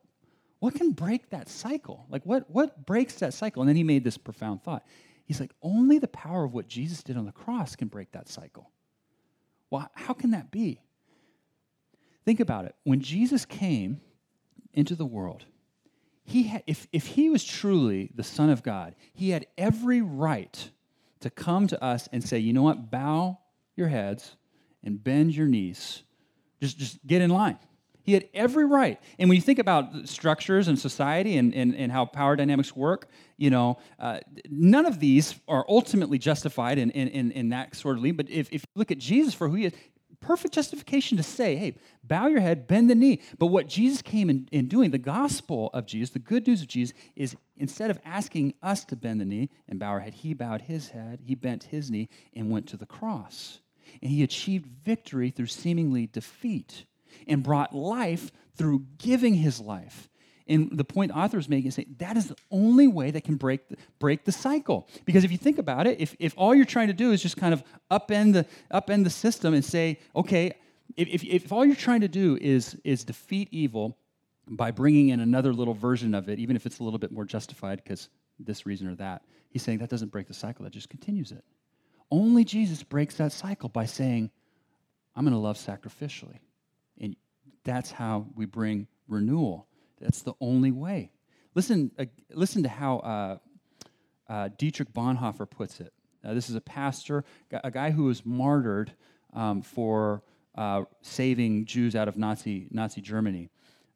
what 0.59 0.75
can 0.75 0.91
break 0.91 1.31
that 1.31 1.49
cycle? 1.49 2.05
Like, 2.09 2.23
what, 2.25 2.49
what 2.49 2.85
breaks 2.85 3.15
that 3.15 3.33
cycle? 3.33 3.61
And 3.61 3.69
then 3.69 3.75
he 3.75 3.83
made 3.83 4.03
this 4.03 4.17
profound 4.17 4.61
thought. 4.61 4.85
He's 5.25 5.39
like, 5.39 5.51
only 5.63 5.97
the 5.97 6.07
power 6.09 6.43
of 6.43 6.53
what 6.53 6.67
Jesus 6.67 7.01
did 7.01 7.17
on 7.17 7.25
the 7.25 7.31
cross 7.31 7.75
can 7.75 7.87
break 7.87 8.11
that 8.11 8.27
cycle. 8.29 8.69
Well, 9.69 9.89
how 9.95 10.13
can 10.13 10.31
that 10.31 10.51
be? 10.51 10.81
Think 12.25 12.41
about 12.41 12.65
it. 12.65 12.75
When 12.83 12.99
Jesus 12.99 13.45
came 13.45 14.01
into 14.73 14.95
the 14.95 15.05
world, 15.05 15.45
he 16.23 16.43
had, 16.43 16.63
if, 16.67 16.87
if 16.91 17.07
he 17.07 17.29
was 17.29 17.43
truly 17.43 18.11
the 18.13 18.23
Son 18.23 18.49
of 18.49 18.61
God, 18.61 18.95
he 19.13 19.29
had 19.29 19.47
every 19.57 20.01
right 20.01 20.69
to 21.21 21.29
come 21.29 21.67
to 21.67 21.83
us 21.83 22.07
and 22.11 22.23
say, 22.23 22.37
you 22.39 22.53
know 22.53 22.63
what, 22.63 22.91
bow 22.91 23.39
your 23.75 23.87
heads 23.87 24.35
and 24.83 25.03
bend 25.03 25.35
your 25.35 25.47
knees. 25.47 26.03
Just, 26.59 26.77
just 26.77 27.07
get 27.07 27.21
in 27.21 27.29
line. 27.29 27.57
He 28.03 28.13
had 28.13 28.27
every 28.33 28.65
right. 28.65 28.99
And 29.19 29.29
when 29.29 29.35
you 29.35 29.41
think 29.41 29.59
about 29.59 30.07
structures 30.07 30.67
and 30.67 30.77
society 30.77 31.37
and, 31.37 31.53
and, 31.53 31.75
and 31.75 31.91
how 31.91 32.05
power 32.05 32.35
dynamics 32.35 32.75
work, 32.75 33.07
you 33.37 33.49
know, 33.49 33.77
uh, 33.99 34.19
none 34.49 34.85
of 34.85 34.99
these 34.99 35.39
are 35.47 35.65
ultimately 35.69 36.17
justified 36.17 36.77
in, 36.77 36.89
in, 36.91 37.07
in, 37.09 37.31
in 37.31 37.49
that 37.49 37.75
sort 37.75 37.97
of 37.97 38.03
lead. 38.03 38.17
But 38.17 38.29
if, 38.29 38.47
if 38.51 38.61
you 38.61 38.79
look 38.79 38.91
at 38.91 38.97
Jesus 38.97 39.33
for 39.33 39.47
who 39.47 39.55
he 39.55 39.65
is, 39.65 39.73
perfect 40.21 40.53
justification 40.53 41.17
to 41.17 41.23
say, 41.23 41.55
hey, 41.55 41.75
bow 42.03 42.27
your 42.27 42.39
head, 42.39 42.67
bend 42.67 42.89
the 42.89 42.95
knee. 42.95 43.21
But 43.37 43.47
what 43.47 43.67
Jesus 43.67 44.01
came 44.01 44.29
in, 44.29 44.47
in 44.51 44.67
doing, 44.67 44.91
the 44.91 44.97
gospel 44.97 45.69
of 45.73 45.85
Jesus, 45.85 46.11
the 46.11 46.19
good 46.19 46.47
news 46.47 46.61
of 46.61 46.67
Jesus, 46.67 46.95
is 47.15 47.35
instead 47.57 47.91
of 47.91 47.99
asking 48.05 48.53
us 48.61 48.85
to 48.85 48.95
bend 48.95 49.19
the 49.19 49.25
knee 49.25 49.49
and 49.67 49.79
bow 49.79 49.89
our 49.89 49.99
head, 49.99 50.13
he 50.13 50.33
bowed 50.33 50.61
his 50.61 50.89
head, 50.89 51.19
he 51.25 51.35
bent 51.35 51.63
his 51.63 51.91
knee, 51.91 52.07
and 52.33 52.49
went 52.49 52.67
to 52.67 52.77
the 52.77 52.85
cross. 52.85 53.59
And 54.01 54.11
he 54.11 54.23
achieved 54.23 54.69
victory 54.85 55.31
through 55.31 55.47
seemingly 55.47 56.07
defeat 56.07 56.85
and 57.27 57.43
brought 57.43 57.75
life 57.75 58.31
through 58.55 58.85
giving 58.97 59.33
his 59.33 59.59
life. 59.59 60.07
And 60.51 60.69
the 60.77 60.83
point 60.83 61.13
the 61.13 61.17
author 61.17 61.37
is 61.37 61.47
making 61.47 61.69
is 61.69 61.75
saying 61.75 61.95
that 61.99 62.17
is 62.17 62.27
the 62.27 62.35
only 62.51 62.85
way 62.87 63.09
that 63.11 63.23
can 63.23 63.35
break 63.35 63.69
the, 63.69 63.77
break 63.99 64.25
the 64.25 64.33
cycle. 64.33 64.87
Because 65.05 65.23
if 65.23 65.31
you 65.31 65.37
think 65.37 65.57
about 65.57 65.87
it, 65.87 66.01
if, 66.01 66.13
if 66.19 66.33
all 66.35 66.53
you're 66.53 66.65
trying 66.65 66.87
to 66.87 66.93
do 66.93 67.11
is 67.11 67.21
just 67.21 67.37
kind 67.37 67.53
of 67.53 67.63
upend 67.89 68.33
the, 68.33 68.45
upend 68.73 69.05
the 69.05 69.09
system 69.09 69.53
and 69.53 69.63
say, 69.63 69.97
okay, 70.13 70.53
if, 70.97 71.07
if, 71.07 71.23
if 71.23 71.51
all 71.53 71.65
you're 71.65 71.75
trying 71.75 72.01
to 72.01 72.09
do 72.09 72.37
is, 72.41 72.75
is 72.83 73.05
defeat 73.05 73.47
evil 73.51 73.97
by 74.49 74.71
bringing 74.71 75.09
in 75.09 75.21
another 75.21 75.53
little 75.53 75.73
version 75.73 76.13
of 76.13 76.27
it, 76.27 76.37
even 76.37 76.57
if 76.57 76.65
it's 76.65 76.79
a 76.79 76.83
little 76.83 76.99
bit 76.99 77.13
more 77.13 77.23
justified 77.23 77.81
because 77.81 78.09
this 78.37 78.65
reason 78.65 78.89
or 78.89 78.95
that, 78.95 79.21
he's 79.51 79.63
saying 79.63 79.77
that 79.77 79.89
doesn't 79.89 80.11
break 80.11 80.27
the 80.27 80.33
cycle, 80.33 80.65
that 80.65 80.73
just 80.73 80.89
continues 80.89 81.31
it. 81.31 81.45
Only 82.11 82.43
Jesus 82.43 82.83
breaks 82.83 83.15
that 83.15 83.31
cycle 83.31 83.69
by 83.69 83.85
saying, 83.85 84.31
I'm 85.15 85.23
going 85.23 85.33
to 85.33 85.39
love 85.39 85.57
sacrificially. 85.57 86.39
And 86.99 87.15
that's 87.63 87.91
how 87.91 88.27
we 88.35 88.45
bring 88.45 88.87
renewal. 89.07 89.67
That's 90.01 90.21
the 90.21 90.33
only 90.41 90.71
way. 90.71 91.11
Listen, 91.55 91.91
uh, 91.97 92.05
listen 92.33 92.63
to 92.63 92.69
how 92.69 92.97
uh, 92.99 93.37
uh, 94.27 94.49
Dietrich 94.57 94.91
Bonhoeffer 94.93 95.49
puts 95.49 95.79
it. 95.79 95.93
Uh, 96.23 96.33
this 96.33 96.49
is 96.49 96.55
a 96.55 96.61
pastor, 96.61 97.23
a 97.51 97.71
guy 97.71 97.91
who 97.91 98.05
was 98.05 98.25
martyred 98.25 98.93
um, 99.33 99.61
for 99.61 100.23
uh, 100.55 100.83
saving 101.01 101.65
Jews 101.65 101.95
out 101.95 102.07
of 102.07 102.17
Nazi, 102.17 102.67
Nazi 102.71 103.01
Germany. 103.01 103.49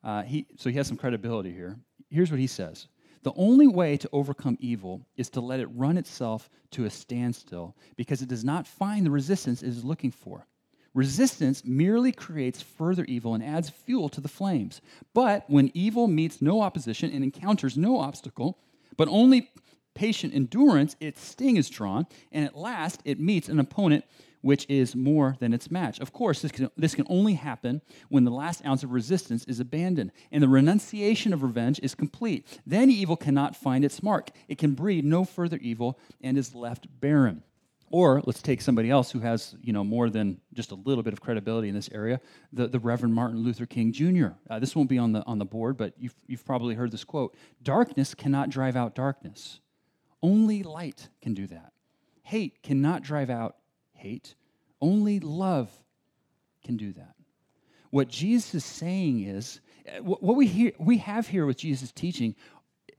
Uh, 0.03 0.23
he, 0.23 0.45
so 0.57 0.69
he 0.69 0.77
has 0.77 0.87
some 0.87 0.97
credibility 0.97 1.51
here. 1.51 1.77
Here's 2.09 2.31
what 2.31 2.39
he 2.39 2.47
says 2.47 2.87
The 3.23 3.33
only 3.35 3.67
way 3.67 3.97
to 3.97 4.09
overcome 4.11 4.57
evil 4.59 5.05
is 5.17 5.29
to 5.31 5.41
let 5.41 5.59
it 5.59 5.67
run 5.67 5.97
itself 5.97 6.49
to 6.71 6.85
a 6.85 6.89
standstill 6.89 7.75
because 7.95 8.21
it 8.21 8.29
does 8.29 8.43
not 8.43 8.67
find 8.67 9.05
the 9.05 9.11
resistance 9.11 9.63
it 9.63 9.69
is 9.69 9.83
looking 9.83 10.11
for. 10.11 10.47
Resistance 10.95 11.63
merely 11.65 12.13
creates 12.13 12.61
further 12.61 13.03
evil 13.03 13.35
and 13.35 13.43
adds 13.43 13.69
fuel 13.69 14.07
to 14.09 14.21
the 14.21 14.29
flames. 14.29 14.79
But 15.13 15.43
when 15.47 15.69
evil 15.73 16.07
meets 16.07 16.41
no 16.41 16.61
opposition 16.61 17.11
and 17.11 17.21
encounters 17.21 17.77
no 17.77 17.99
obstacle, 17.99 18.57
but 18.95 19.09
only 19.09 19.51
patient 19.93 20.33
endurance, 20.33 20.95
its 21.01 21.21
sting 21.21 21.57
is 21.57 21.69
drawn, 21.69 22.07
and 22.31 22.45
at 22.45 22.57
last 22.57 23.01
it 23.03 23.19
meets 23.19 23.49
an 23.49 23.59
opponent 23.59 24.05
which 24.39 24.65
is 24.69 24.95
more 24.95 25.35
than 25.39 25.53
its 25.53 25.69
match. 25.69 25.99
Of 25.99 26.13
course, 26.13 26.41
this 26.41 26.51
can, 26.51 26.69
this 26.77 26.95
can 26.95 27.07
only 27.09 27.33
happen 27.33 27.81
when 28.09 28.23
the 28.23 28.31
last 28.31 28.63
ounce 28.65 28.83
of 28.83 28.91
resistance 28.91 29.43
is 29.45 29.59
abandoned 29.59 30.11
and 30.31 30.41
the 30.41 30.47
renunciation 30.47 31.33
of 31.33 31.43
revenge 31.43 31.79
is 31.83 31.95
complete. 31.95 32.45
Then 32.65 32.89
evil 32.89 33.17
cannot 33.17 33.55
find 33.55 33.83
its 33.83 34.01
mark. 34.01 34.29
It 34.47 34.59
can 34.59 34.75
breed 34.75 35.03
no 35.03 35.25
further 35.25 35.57
evil 35.57 35.99
and 36.21 36.37
is 36.37 36.55
left 36.55 36.87
barren. 37.01 37.43
Or 37.91 38.21
let's 38.25 38.41
take 38.41 38.61
somebody 38.61 38.89
else 38.89 39.11
who 39.11 39.19
has, 39.19 39.55
you 39.61 39.71
know, 39.71 39.83
more 39.83 40.09
than 40.09 40.41
just 40.53 40.71
a 40.71 40.75
little 40.75 41.03
bit 41.03 41.13
of 41.13 41.21
credibility 41.21 41.69
in 41.69 41.75
this 41.75 41.89
area, 41.91 42.19
the, 42.51 42.67
the 42.67 42.79
Reverend 42.79 43.13
Martin 43.13 43.43
Luther 43.43 43.65
King 43.65 43.91
Jr. 43.93 44.29
Uh, 44.49 44.59
this 44.59 44.75
won't 44.75 44.89
be 44.89 44.97
on 44.97 45.11
the, 45.11 45.23
on 45.25 45.37
the 45.37 45.45
board, 45.45 45.77
but 45.77 45.93
you've, 45.97 46.15
you've 46.27 46.45
probably 46.45 46.75
heard 46.75 46.91
this 46.91 47.03
quote 47.03 47.35
Darkness 47.61 48.13
cannot 48.15 48.49
drive 48.49 48.75
out 48.75 48.95
darkness. 48.95 49.59
Only 50.23 50.63
light 50.63 51.09
can 51.21 51.33
do 51.33 51.45
that. 51.47 51.73
Hate 52.23 52.63
cannot 52.63 53.03
drive 53.03 53.29
out 53.29 53.57
hate. 53.93 54.35
Only 54.81 55.19
love 55.19 55.71
can 56.63 56.77
do 56.77 56.91
that. 56.93 57.15
What 57.91 58.07
Jesus 58.09 58.55
is 58.55 58.65
saying 58.65 59.21
is, 59.23 59.61
uh, 59.87 60.01
what 60.01 60.35
we, 60.35 60.47
hear, 60.47 60.71
we 60.79 60.97
have 60.97 61.27
here 61.27 61.45
with 61.45 61.57
Jesus' 61.57 61.91
teaching 61.91 62.35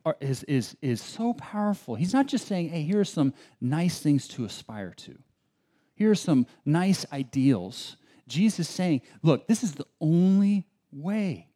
are, 0.07 0.17
is, 0.21 0.45
is, 0.45 0.77
is 0.81 1.03
so 1.03 1.35
powerful. 1.35 1.97
He's 1.97 2.15
not 2.15 2.29
just 2.29 2.47
saying, 2.47 2.69
hey, 2.69 2.83
here 2.83 3.01
are 3.01 3.05
some 3.05 3.35
nice 3.61 3.99
things 3.99 4.29
to 4.29 4.45
aspire 4.45 4.95
to. 4.99 5.19
Here 5.97 6.13
are 6.13 6.15
some 6.15 6.47
nice 6.65 7.05
ideals. 7.13 7.97
Jesus 8.29 8.61
is 8.61 8.69
saying, 8.69 9.03
look, 9.23 9.49
this 9.49 9.65
is 9.65 9.73
the 9.73 9.87
only 10.01 10.67
way. 10.93 11.49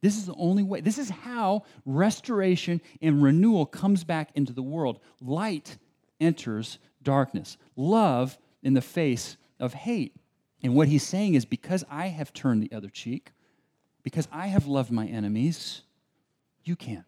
This 0.00 0.16
is 0.16 0.26
the 0.26 0.34
only 0.34 0.62
way. 0.62 0.80
This 0.80 0.98
is 0.98 1.10
how 1.10 1.64
restoration 1.84 2.80
and 3.02 3.22
renewal 3.22 3.66
comes 3.66 4.02
back 4.02 4.30
into 4.34 4.54
the 4.54 4.62
world. 4.62 5.00
Light 5.20 5.76
enters 6.20 6.78
darkness, 7.02 7.58
love 7.76 8.38
in 8.62 8.72
the 8.72 8.80
face 8.80 9.36
of 9.60 9.74
hate. 9.74 10.16
And 10.62 10.74
what 10.74 10.88
he's 10.88 11.02
saying 11.02 11.34
is 11.34 11.44
because 11.44 11.84
I 11.90 12.06
have 12.06 12.32
turned 12.32 12.62
the 12.62 12.74
other 12.74 12.88
cheek, 12.88 13.32
because 14.02 14.26
I 14.32 14.46
have 14.46 14.66
loved 14.66 14.90
my 14.90 15.06
enemies, 15.06 15.82
you 16.64 16.76
can. 16.76 17.04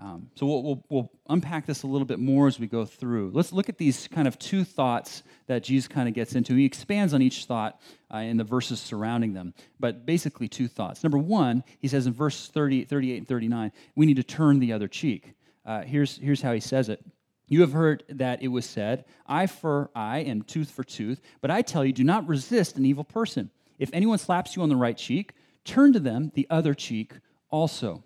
Um, 0.00 0.30
so 0.34 0.46
we'll, 0.46 0.62
we'll, 0.62 0.84
we'll, 0.88 1.10
unpack 1.28 1.66
this 1.66 1.82
a 1.82 1.86
little 1.86 2.06
bit 2.06 2.18
more 2.18 2.46
as 2.46 2.58
we 2.58 2.66
go 2.66 2.86
through. 2.86 3.30
Let's 3.34 3.52
look 3.52 3.68
at 3.68 3.76
these 3.76 4.08
kind 4.08 4.26
of 4.26 4.38
two 4.38 4.64
thoughts 4.64 5.22
that 5.46 5.62
Jesus 5.62 5.86
kind 5.86 6.08
of 6.08 6.14
gets 6.14 6.34
into. 6.34 6.54
He 6.54 6.64
expands 6.64 7.12
on 7.12 7.20
each 7.20 7.44
thought 7.44 7.80
uh, 8.12 8.18
in 8.18 8.38
the 8.38 8.44
verses 8.44 8.80
surrounding 8.80 9.34
them, 9.34 9.52
but 9.78 10.06
basically 10.06 10.48
two 10.48 10.68
thoughts. 10.68 11.04
Number 11.04 11.18
one, 11.18 11.62
he 11.78 11.86
says 11.86 12.06
in 12.06 12.14
verse 12.14 12.48
30, 12.48 12.84
38 12.86 13.18
and 13.18 13.28
39, 13.28 13.72
we 13.94 14.06
need 14.06 14.16
to 14.16 14.24
turn 14.24 14.58
the 14.58 14.72
other 14.72 14.88
cheek. 14.88 15.34
Uh, 15.66 15.82
here's, 15.82 16.16
here's 16.16 16.40
how 16.40 16.52
he 16.52 16.60
says 16.60 16.88
it. 16.88 17.04
You 17.46 17.60
have 17.60 17.72
heard 17.72 18.04
that 18.08 18.42
it 18.42 18.48
was 18.48 18.64
said, 18.64 19.04
eye 19.26 19.46
for 19.46 19.90
eye 19.94 20.20
and 20.20 20.46
tooth 20.48 20.70
for 20.70 20.82
tooth, 20.82 21.20
but 21.42 21.50
I 21.50 21.62
tell 21.62 21.84
you, 21.84 21.92
do 21.92 22.04
not 22.04 22.26
resist 22.26 22.76
an 22.76 22.86
evil 22.86 23.04
person. 23.04 23.50
If 23.78 23.90
anyone 23.92 24.18
slaps 24.18 24.56
you 24.56 24.62
on 24.62 24.68
the 24.68 24.76
right 24.76 24.96
cheek, 24.96 25.34
turn 25.64 25.92
to 25.92 26.00
them 26.00 26.32
the 26.34 26.46
other 26.48 26.74
cheek 26.74 27.12
also. 27.50 28.02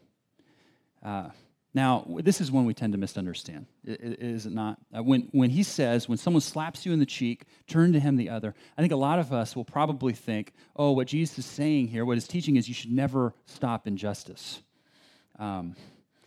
Uh, 1.02 1.28
now, 1.74 2.06
this 2.22 2.40
is 2.40 2.52
one 2.52 2.66
we 2.66 2.72
tend 2.72 2.92
to 2.92 2.98
misunderstand, 2.98 3.66
is 3.84 4.46
it 4.46 4.52
not? 4.52 4.78
Uh, 4.96 5.02
when, 5.02 5.28
when 5.32 5.50
he 5.50 5.64
says, 5.64 6.08
when 6.08 6.16
someone 6.16 6.40
slaps 6.40 6.86
you 6.86 6.92
in 6.92 7.00
the 7.00 7.06
cheek, 7.06 7.46
turn 7.66 7.92
to 7.94 8.00
him 8.00 8.14
the 8.14 8.30
other, 8.30 8.54
I 8.78 8.80
think 8.80 8.92
a 8.92 8.96
lot 8.96 9.18
of 9.18 9.32
us 9.32 9.56
will 9.56 9.64
probably 9.64 10.12
think, 10.12 10.52
oh, 10.76 10.92
what 10.92 11.08
Jesus 11.08 11.40
is 11.40 11.46
saying 11.46 11.88
here, 11.88 12.04
what 12.04 12.16
his 12.16 12.28
teaching 12.28 12.54
is, 12.54 12.68
you 12.68 12.74
should 12.74 12.92
never 12.92 13.34
stop 13.46 13.88
injustice. 13.88 14.62
Um, 15.36 15.74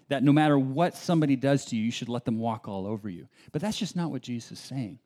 that 0.09 0.21
no 0.21 0.33
matter 0.33 0.59
what 0.59 0.97
somebody 0.97 1.37
does 1.37 1.63
to 1.65 1.77
you, 1.77 1.83
you 1.83 1.91
should 1.91 2.09
let 2.09 2.25
them 2.25 2.39
walk 2.39 2.67
all 2.67 2.85
over 2.85 3.09
you. 3.09 3.29
But 3.53 3.61
that's 3.61 3.77
just 3.77 3.95
not 3.95 4.11
what 4.11 4.21
Jesus 4.21 4.51
is 4.51 4.59
saying. 4.59 4.99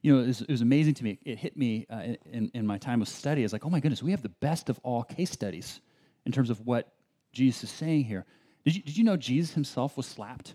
You 0.00 0.14
know, 0.14 0.22
it 0.22 0.26
was, 0.28 0.40
it 0.40 0.50
was 0.50 0.62
amazing 0.62 0.94
to 0.94 1.04
me. 1.04 1.18
It 1.22 1.38
hit 1.38 1.58
me 1.58 1.86
uh, 1.90 2.14
in, 2.32 2.50
in 2.54 2.66
my 2.66 2.78
time 2.78 3.02
of 3.02 3.08
study. 3.08 3.44
It's 3.44 3.52
like, 3.52 3.66
oh 3.66 3.70
my 3.70 3.80
goodness, 3.80 4.02
we 4.02 4.12
have 4.12 4.22
the 4.22 4.30
best 4.30 4.70
of 4.70 4.80
all 4.82 5.02
case 5.02 5.30
studies 5.30 5.80
in 6.24 6.32
terms 6.32 6.48
of 6.48 6.66
what 6.66 6.94
Jesus 7.32 7.64
is 7.64 7.70
saying 7.70 8.04
here. 8.04 8.24
Did 8.64 8.76
you, 8.76 8.82
did 8.82 8.96
you 8.96 9.04
know 9.04 9.16
Jesus 9.16 9.54
himself 9.54 9.96
was 9.96 10.06
slapped? 10.06 10.54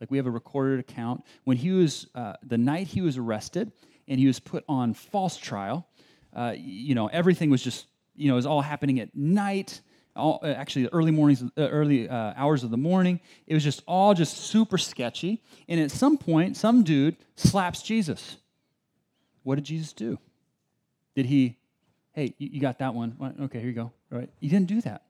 Like 0.00 0.10
we 0.10 0.16
have 0.16 0.26
a 0.26 0.30
recorded 0.30 0.80
account. 0.80 1.24
When 1.44 1.56
he 1.56 1.70
was, 1.70 2.06
uh, 2.14 2.34
the 2.42 2.58
night 2.58 2.86
he 2.88 3.00
was 3.00 3.16
arrested 3.16 3.72
and 4.06 4.20
he 4.20 4.26
was 4.26 4.38
put 4.38 4.64
on 4.68 4.94
false 4.94 5.36
trial, 5.36 5.88
uh, 6.34 6.54
you 6.56 6.94
know, 6.94 7.08
everything 7.08 7.50
was 7.50 7.62
just, 7.62 7.86
you 8.14 8.28
know, 8.28 8.34
it 8.34 8.36
was 8.36 8.46
all 8.46 8.60
happening 8.60 9.00
at 9.00 9.14
night. 9.14 9.80
All, 10.14 10.40
uh, 10.42 10.48
actually, 10.48 10.82
the 10.82 10.92
early 10.92 11.10
mornings, 11.10 11.42
uh, 11.42 11.48
early 11.56 12.08
uh, 12.08 12.32
hours 12.36 12.64
of 12.64 12.70
the 12.70 12.76
morning. 12.76 13.20
It 13.46 13.54
was 13.54 13.64
just 13.64 13.82
all 13.86 14.14
just 14.14 14.36
super 14.36 14.76
sketchy. 14.76 15.42
And 15.68 15.80
at 15.80 15.90
some 15.90 16.18
point, 16.18 16.56
some 16.56 16.82
dude 16.82 17.16
slaps 17.36 17.82
Jesus. 17.82 18.36
What 19.42 19.54
did 19.56 19.64
Jesus 19.64 19.92
do? 19.92 20.18
Did 21.14 21.26
he, 21.26 21.56
hey, 22.12 22.34
you, 22.38 22.50
you 22.52 22.60
got 22.60 22.78
that 22.80 22.94
one? 22.94 23.36
Okay, 23.42 23.60
here 23.60 23.68
you 23.68 23.74
go. 23.74 23.92
All 24.12 24.18
right. 24.18 24.28
He 24.40 24.48
didn't 24.48 24.68
do 24.68 24.80
that. 24.82 25.02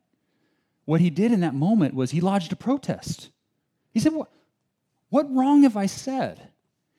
What 0.88 1.02
he 1.02 1.11
did 1.11 1.33
in 1.33 1.40
that 1.40 1.54
moment 1.54 1.92
was 1.92 2.12
he 2.12 2.23
lodged 2.23 2.50
a 2.50 2.57
protest. 2.57 3.28
He 3.92 4.00
said, 4.00 4.14
What, 4.14 4.30
what 5.11 5.30
wrong 5.30 5.64
have 5.64 5.76
I 5.76 5.85
said? 5.85 6.49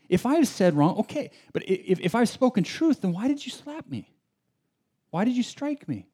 If 0.07 0.27
I 0.27 0.35
have 0.35 0.47
said 0.47 0.75
wrong, 0.75 0.95
okay, 0.99 1.31
but 1.53 1.63
if, 1.67 1.99
if 1.99 2.13
I've 2.13 2.29
spoken 2.29 2.63
truth, 2.63 3.01
then 3.01 3.13
why 3.13 3.27
did 3.27 3.43
you 3.43 3.51
slap 3.51 3.89
me? 3.89 4.13
Why 5.09 5.25
did 5.25 5.35
you 5.35 5.41
strike 5.41 5.87
me? 5.87 6.05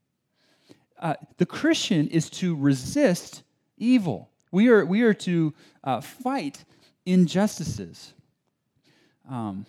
Uh, 0.97 1.15
the 1.35 1.45
Christian 1.45 2.07
is 2.07 2.29
to 2.29 2.55
resist 2.55 3.43
evil. 3.77 4.29
We 4.53 4.69
are, 4.69 4.85
we 4.85 5.01
are 5.01 5.13
to 5.13 5.53
uh, 5.83 5.99
fight 5.99 6.63
injustices. 7.05 8.13
Um, 9.29 9.65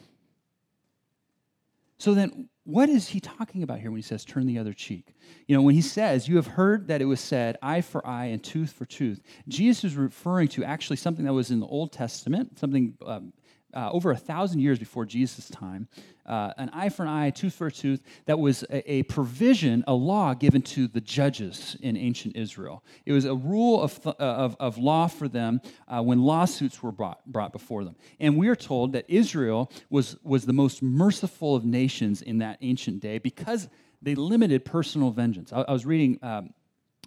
so 1.98 2.14
then, 2.14 2.50
what 2.66 2.88
is 2.88 3.08
he 3.08 3.20
talking 3.20 3.62
about 3.62 3.78
here 3.78 3.90
when 3.90 3.98
he 3.98 4.02
says 4.02 4.24
turn 4.24 4.44
the 4.44 4.58
other 4.58 4.72
cheek? 4.72 5.14
You 5.46 5.56
know, 5.56 5.62
when 5.62 5.76
he 5.76 5.80
says, 5.80 6.28
You 6.28 6.34
have 6.34 6.48
heard 6.48 6.88
that 6.88 7.00
it 7.00 7.04
was 7.04 7.20
said, 7.20 7.56
eye 7.62 7.80
for 7.80 8.04
eye 8.04 8.26
and 8.26 8.42
tooth 8.42 8.72
for 8.72 8.84
tooth, 8.84 9.22
Jesus 9.46 9.84
is 9.84 9.96
referring 9.96 10.48
to 10.48 10.64
actually 10.64 10.96
something 10.96 11.24
that 11.24 11.32
was 11.32 11.52
in 11.52 11.60
the 11.60 11.66
Old 11.66 11.92
Testament, 11.92 12.58
something 12.58 12.94
um, 13.06 13.32
uh, 13.76 13.90
over 13.92 14.10
a 14.10 14.16
thousand 14.16 14.60
years 14.60 14.78
before 14.78 15.04
Jesus' 15.04 15.50
time, 15.50 15.86
uh, 16.24 16.52
an 16.56 16.70
eye 16.72 16.88
for 16.88 17.02
an 17.02 17.08
eye, 17.08 17.30
tooth 17.30 17.52
for 17.52 17.66
a 17.66 17.72
tooth, 17.72 18.02
that 18.24 18.38
was 18.38 18.64
a, 18.70 18.90
a, 18.90 19.02
provision, 19.04 19.84
a 19.86 19.92
law 19.92 20.32
given 20.32 20.62
to 20.62 20.88
the 20.88 21.00
judges 21.00 21.76
in 21.82 21.94
ancient 21.96 22.36
Israel. 22.36 22.82
It 23.04 23.12
was 23.12 23.26
a 23.26 23.34
rule 23.34 23.82
of, 23.82 24.02
th- 24.02 24.16
uh, 24.18 24.22
of, 24.22 24.56
of, 24.58 24.78
law 24.78 25.06
for 25.08 25.28
them 25.28 25.60
uh, 25.88 26.02
when 26.02 26.22
lawsuits 26.22 26.82
were 26.82 26.90
brought, 26.90 27.24
brought 27.26 27.52
before 27.52 27.84
them. 27.84 27.96
And 28.18 28.38
we 28.38 28.48
are 28.48 28.56
told 28.56 28.92
that 28.94 29.04
Israel 29.08 29.70
was, 29.90 30.16
was 30.24 30.46
the 30.46 30.54
most 30.54 30.82
merciful 30.82 31.54
of 31.54 31.64
nations 31.66 32.22
in 32.22 32.38
that 32.38 32.58
ancient 32.62 33.00
day 33.00 33.18
because 33.18 33.68
they 34.00 34.14
limited 34.14 34.64
personal 34.64 35.10
vengeance. 35.10 35.52
I, 35.52 35.60
I 35.68 35.72
was 35.72 35.84
reading 35.84 36.18
um, 36.22 36.50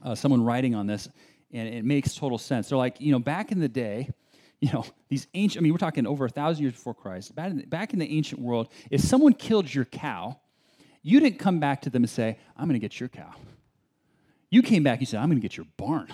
uh, 0.04 0.14
someone 0.14 0.44
writing 0.44 0.76
on 0.76 0.86
this, 0.86 1.10
and 1.52 1.68
it 1.68 1.84
makes 1.84 2.14
total 2.14 2.38
sense. 2.38 2.70
They're 2.70 2.78
like, 2.78 3.02
you 3.02 3.12
know, 3.12 3.20
back 3.20 3.52
in 3.52 3.60
the 3.60 3.68
day, 3.68 4.10
you 4.62 4.72
know, 4.74 4.86
these 5.08 5.28
ancient, 5.34 5.62
I 5.62 5.64
mean, 5.64 5.72
we're 5.72 5.78
talking 5.78 6.06
over 6.06 6.26
a 6.26 6.30
thousand 6.30 6.64
years 6.64 6.74
before 6.74 6.94
Christ. 6.94 7.34
Back 7.34 7.52
in, 7.52 7.58
the, 7.58 7.66
back 7.66 7.94
in 7.94 8.00
the 8.00 8.10
ancient 8.10 8.42
world, 8.42 8.70
if 8.92 9.02
someone 9.02 9.34
killed 9.34 9.74
your 9.74 9.86
cow, 9.86 10.40
you 11.02 11.20
didn't 11.20 11.40
come 11.40 11.60
back 11.60 11.82
to 11.84 11.90
them 11.90 12.04
and 12.04 12.10
say, 12.10 12.38
I'm 12.58 12.66
going 12.68 12.80
to 12.80 12.80
get 12.80 13.00
your 13.00 13.10
cow. 13.10 13.34
You 14.50 14.62
came 14.62 14.84
back, 14.84 15.00
you 15.00 15.06
said, 15.06 15.22
I'm 15.22 15.30
going 15.30 15.38
to 15.38 15.42
get 15.42 15.56
your 15.56 15.68
barn. 15.78 16.10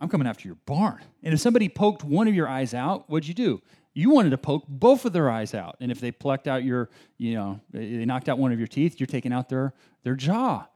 I'm 0.00 0.08
coming 0.08 0.26
after 0.26 0.46
your 0.46 0.58
barn. 0.66 1.00
And 1.22 1.32
if 1.32 1.40
somebody 1.40 1.68
poked 1.68 2.04
one 2.04 2.28
of 2.28 2.34
your 2.34 2.48
eyes 2.48 2.74
out, 2.74 3.08
what'd 3.08 3.26
you 3.26 3.34
do? 3.34 3.62
You 3.94 4.10
wanted 4.10 4.30
to 4.30 4.38
poke 4.38 4.64
both 4.68 5.04
of 5.04 5.12
their 5.12 5.30
eyes 5.30 5.54
out. 5.54 5.76
And 5.80 5.90
if 5.90 6.00
they 6.00 6.10
plucked 6.10 6.48
out 6.48 6.64
your, 6.64 6.90
you 7.16 7.34
know, 7.34 7.60
they 7.70 8.04
knocked 8.04 8.28
out 8.28 8.38
one 8.38 8.52
of 8.52 8.58
your 8.58 8.66
teeth, 8.66 8.98
you're 8.98 9.06
taking 9.06 9.32
out 9.32 9.48
their, 9.48 9.72
their 10.02 10.16
jaw. 10.16 10.66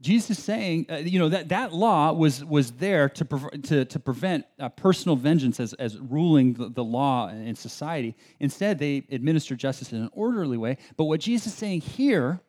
Jesus 0.00 0.38
is 0.38 0.44
saying, 0.44 0.86
uh, 0.90 0.96
you 0.96 1.18
know, 1.18 1.30
that, 1.30 1.48
that 1.48 1.72
law 1.72 2.12
was, 2.12 2.44
was 2.44 2.72
there 2.72 3.08
to, 3.08 3.24
pre- 3.24 3.58
to, 3.60 3.84
to 3.86 3.98
prevent 3.98 4.44
uh, 4.60 4.68
personal 4.68 5.16
vengeance 5.16 5.58
as, 5.58 5.72
as 5.74 5.98
ruling 5.98 6.52
the, 6.52 6.68
the, 6.68 6.84
law 6.84 7.28
in 7.28 7.54
society. 7.54 8.14
Instead, 8.38 8.78
they 8.78 9.04
administer 9.10 9.56
justice 9.56 9.92
in 9.92 10.02
an 10.02 10.10
orderly 10.12 10.58
way. 10.58 10.76
But 10.98 11.04
what 11.04 11.20
Jesus 11.20 11.46
is 11.46 11.54
saying 11.54 11.80
here, 11.80 12.40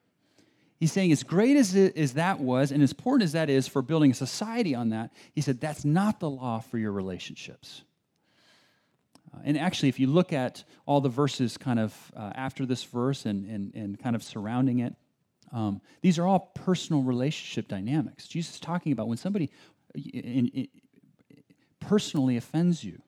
he's 0.78 0.92
saying, 0.92 1.14
as 1.14 1.24
great 1.24 1.56
as, 1.56 1.74
it, 1.74 1.96
as 1.96 2.14
that 2.14 2.42
was, 2.42 2.72
and 2.72 2.84
as 2.84 2.92
important 2.92 3.24
as 3.24 3.32
that 3.32 3.50
is 3.50 3.66
for 3.66 3.82
building 3.82 4.12
a 4.12 4.16
society 4.16 4.76
on 4.76 4.90
that, 4.90 5.14
he 5.34 5.40
said, 5.40 5.62
that's 5.62 5.86
not 5.86 6.20
the 6.20 6.30
law 6.30 6.60
for 6.60 6.78
your 6.78 6.92
relationships. 6.92 7.84
Uh, 9.34 9.40
and 9.46 9.58
actually, 9.58 9.88
if 9.88 10.02
you 10.02 10.08
look 10.08 10.34
at 10.34 10.66
all 10.86 11.00
the 11.00 11.10
verses 11.10 11.58
kind 11.58 11.80
of 11.80 12.12
uh, 12.14 12.34
after 12.36 12.66
this 12.66 12.84
verse 12.84 13.26
and, 13.26 13.46
and, 13.50 13.74
and 13.74 14.00
kind 14.00 14.18
of 14.18 14.24
surrounding 14.24 14.80
it, 14.80 14.96
um, 15.52 15.82
these 16.02 16.20
are 16.20 16.28
all 16.28 16.52
personal 16.54 17.02
relationship 17.02 17.68
dynamics. 17.68 18.28
Jesus 18.28 18.56
is 18.56 18.60
talking 18.60 18.92
about 18.92 19.08
when 19.08 19.18
somebody 19.18 19.50
in, 19.96 20.48
in, 20.48 20.68
personally 21.80 22.38
offends 22.38 22.84
you. 22.84 23.02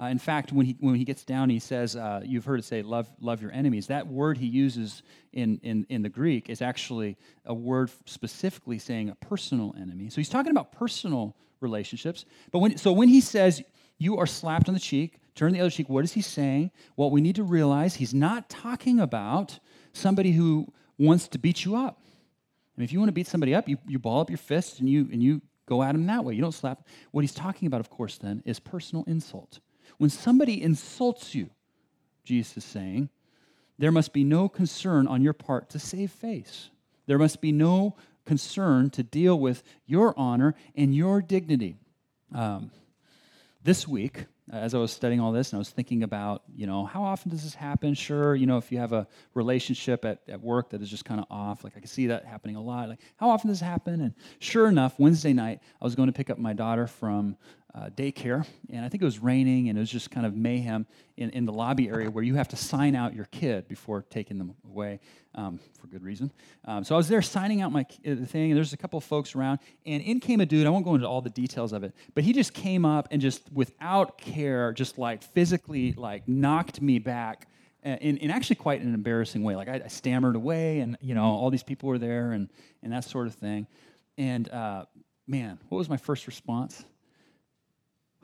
Uh, 0.00 0.06
in 0.06 0.18
fact, 0.18 0.50
when 0.50 0.66
he, 0.66 0.76
when 0.80 0.96
he 0.96 1.04
gets 1.04 1.24
down, 1.24 1.48
he 1.48 1.60
says, 1.60 1.94
uh, 1.94 2.20
You've 2.24 2.44
heard 2.44 2.58
it 2.58 2.64
say, 2.64 2.82
love, 2.82 3.08
love 3.20 3.40
your 3.40 3.52
enemies. 3.52 3.86
That 3.86 4.06
word 4.06 4.38
he 4.38 4.46
uses 4.46 5.02
in, 5.32 5.60
in, 5.62 5.86
in 5.88 6.02
the 6.02 6.08
Greek 6.08 6.50
is 6.50 6.60
actually 6.62 7.16
a 7.44 7.54
word 7.54 7.90
specifically 8.06 8.78
saying 8.78 9.08
a 9.08 9.14
personal 9.14 9.74
enemy. 9.80 10.10
So 10.10 10.16
he's 10.16 10.28
talking 10.28 10.50
about 10.50 10.72
personal 10.72 11.36
relationships. 11.60 12.24
But 12.50 12.58
when, 12.58 12.76
so 12.76 12.92
when 12.92 13.08
he 13.08 13.20
says, 13.20 13.62
You 13.98 14.18
are 14.18 14.26
slapped 14.26 14.68
on 14.68 14.74
the 14.74 14.80
cheek, 14.80 15.20
turn 15.36 15.52
the 15.52 15.60
other 15.60 15.70
cheek, 15.70 15.88
what 15.88 16.02
is 16.02 16.12
he 16.12 16.22
saying? 16.22 16.72
Well, 16.96 17.10
we 17.10 17.20
need 17.20 17.36
to 17.36 17.44
realize 17.44 17.94
he's 17.94 18.14
not 18.14 18.48
talking 18.48 18.98
about 18.98 19.60
somebody 19.92 20.32
who 20.32 20.72
wants 20.98 21.28
to 21.28 21.38
beat 21.38 21.64
you 21.64 21.76
up. 21.76 22.00
And 22.76 22.84
if 22.84 22.92
you 22.92 22.98
want 22.98 23.08
to 23.08 23.12
beat 23.12 23.26
somebody 23.26 23.54
up, 23.54 23.68
you, 23.68 23.78
you 23.86 23.98
ball 23.98 24.20
up 24.20 24.30
your 24.30 24.38
fist 24.38 24.80
and 24.80 24.88
you, 24.88 25.08
and 25.12 25.22
you 25.22 25.40
go 25.66 25.82
at 25.82 25.94
him 25.94 26.06
that 26.06 26.24
way. 26.24 26.34
You 26.34 26.42
don't 26.42 26.52
slap. 26.52 26.86
What 27.10 27.22
he's 27.22 27.34
talking 27.34 27.66
about, 27.66 27.80
of 27.80 27.90
course, 27.90 28.18
then, 28.18 28.42
is 28.44 28.58
personal 28.58 29.04
insult. 29.06 29.60
When 29.98 30.10
somebody 30.10 30.62
insults 30.62 31.34
you, 31.34 31.50
Jesus 32.24 32.58
is 32.58 32.64
saying, 32.64 33.10
there 33.78 33.92
must 33.92 34.12
be 34.12 34.24
no 34.24 34.48
concern 34.48 35.06
on 35.06 35.22
your 35.22 35.32
part 35.32 35.70
to 35.70 35.78
save 35.78 36.10
face. 36.10 36.70
There 37.06 37.18
must 37.18 37.40
be 37.40 37.52
no 37.52 37.96
concern 38.24 38.90
to 38.90 39.02
deal 39.02 39.38
with 39.38 39.62
your 39.86 40.18
honor 40.18 40.54
and 40.74 40.94
your 40.94 41.20
dignity. 41.20 41.76
Um, 42.34 42.70
this 43.62 43.86
week, 43.86 44.26
as 44.52 44.74
I 44.74 44.78
was 44.78 44.92
studying 44.92 45.20
all 45.20 45.32
this 45.32 45.50
and 45.52 45.56
I 45.56 45.60
was 45.60 45.70
thinking 45.70 46.02
about, 46.02 46.42
you 46.54 46.66
know, 46.66 46.84
how 46.84 47.02
often 47.02 47.30
does 47.30 47.42
this 47.42 47.54
happen? 47.54 47.94
Sure, 47.94 48.34
you 48.34 48.46
know, 48.46 48.58
if 48.58 48.70
you 48.70 48.78
have 48.78 48.92
a 48.92 49.06
relationship 49.32 50.04
at, 50.04 50.20
at 50.28 50.40
work 50.40 50.70
that 50.70 50.82
is 50.82 50.90
just 50.90 51.04
kind 51.04 51.18
of 51.18 51.26
off, 51.30 51.64
like 51.64 51.74
I 51.76 51.80
can 51.80 51.88
see 51.88 52.08
that 52.08 52.26
happening 52.26 52.56
a 52.56 52.62
lot. 52.62 52.90
Like, 52.90 53.00
how 53.16 53.30
often 53.30 53.48
does 53.48 53.60
this 53.60 53.66
happen? 53.66 54.02
And 54.02 54.14
sure 54.40 54.68
enough, 54.68 54.98
Wednesday 54.98 55.32
night, 55.32 55.60
I 55.80 55.84
was 55.84 55.94
going 55.94 56.08
to 56.08 56.12
pick 56.12 56.28
up 56.28 56.38
my 56.38 56.52
daughter 56.52 56.86
from 56.86 57.36
uh, 57.74 57.90
daycare, 57.90 58.46
and 58.70 58.84
I 58.84 58.88
think 58.88 59.02
it 59.02 59.04
was 59.04 59.18
raining, 59.18 59.68
and 59.68 59.76
it 59.76 59.80
was 59.80 59.90
just 59.90 60.10
kind 60.10 60.24
of 60.24 60.36
mayhem 60.36 60.86
in, 61.16 61.30
in 61.30 61.44
the 61.44 61.52
lobby 61.52 61.88
area 61.88 62.08
where 62.08 62.22
you 62.22 62.36
have 62.36 62.46
to 62.48 62.56
sign 62.56 62.94
out 62.94 63.14
your 63.14 63.24
kid 63.26 63.66
before 63.66 64.02
taking 64.10 64.38
them 64.38 64.54
away 64.64 65.00
um, 65.34 65.58
for 65.80 65.88
good 65.88 66.04
reason. 66.04 66.30
Um, 66.66 66.84
so 66.84 66.94
I 66.94 66.98
was 66.98 67.08
there 67.08 67.20
signing 67.20 67.62
out 67.62 67.72
my 67.72 67.84
uh, 68.06 68.14
thing, 68.26 68.52
and 68.52 68.56
there's 68.56 68.72
a 68.72 68.76
couple 68.76 68.96
of 68.96 69.02
folks 69.02 69.34
around, 69.34 69.58
and 69.84 70.02
in 70.04 70.20
came 70.20 70.40
a 70.40 70.46
dude. 70.46 70.66
I 70.68 70.70
won't 70.70 70.84
go 70.84 70.94
into 70.94 71.08
all 71.08 71.20
the 71.20 71.30
details 71.30 71.72
of 71.72 71.82
it, 71.82 71.94
but 72.14 72.22
he 72.22 72.32
just 72.32 72.54
came 72.54 72.84
up 72.84 73.08
and 73.10 73.20
just 73.20 73.50
without 73.52 74.18
care, 74.18 74.72
just 74.72 74.96
like 74.96 75.24
physically 75.24 75.92
like 75.92 76.28
knocked 76.28 76.80
me 76.80 76.98
back. 77.00 77.48
Uh, 77.84 77.98
in, 78.00 78.16
in 78.16 78.30
actually 78.30 78.56
quite 78.56 78.80
an 78.80 78.94
embarrassing 78.94 79.42
way. 79.42 79.56
Like 79.56 79.68
I, 79.68 79.82
I, 79.84 79.88
stammered 79.88 80.36
away, 80.36 80.80
and 80.80 80.96
you 81.02 81.14
know 81.14 81.24
all 81.24 81.50
these 81.50 81.62
people 81.62 81.88
were 81.88 81.98
there, 81.98 82.32
and 82.32 82.48
and 82.82 82.92
that 82.92 83.04
sort 83.04 83.26
of 83.26 83.34
thing. 83.34 83.66
And 84.16 84.48
uh, 84.48 84.86
man, 85.26 85.58
what 85.68 85.78
was 85.78 85.90
my 85.90 85.98
first 85.98 86.26
response? 86.26 86.82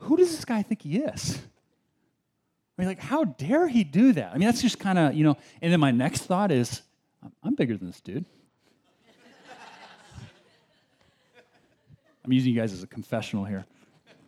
Who 0.01 0.17
does 0.17 0.35
this 0.35 0.45
guy 0.45 0.63
think 0.63 0.81
he 0.81 0.97
is? 0.97 1.39
I 2.77 2.81
mean, 2.81 2.87
like, 2.87 2.99
how 2.99 3.25
dare 3.25 3.67
he 3.67 3.83
do 3.83 4.13
that? 4.13 4.33
I 4.33 4.37
mean, 4.37 4.47
that's 4.47 4.61
just 4.61 4.79
kind 4.79 4.97
of, 4.97 5.13
you 5.13 5.23
know, 5.23 5.37
and 5.61 5.71
then 5.71 5.79
my 5.79 5.91
next 5.91 6.23
thought 6.23 6.51
is, 6.51 6.81
I'm 7.43 7.53
bigger 7.53 7.77
than 7.77 7.87
this 7.87 8.01
dude. 8.01 8.25
I'm 12.25 12.33
using 12.33 12.53
you 12.53 12.59
guys 12.59 12.73
as 12.73 12.81
a 12.81 12.87
confessional 12.87 13.45
here. 13.45 13.65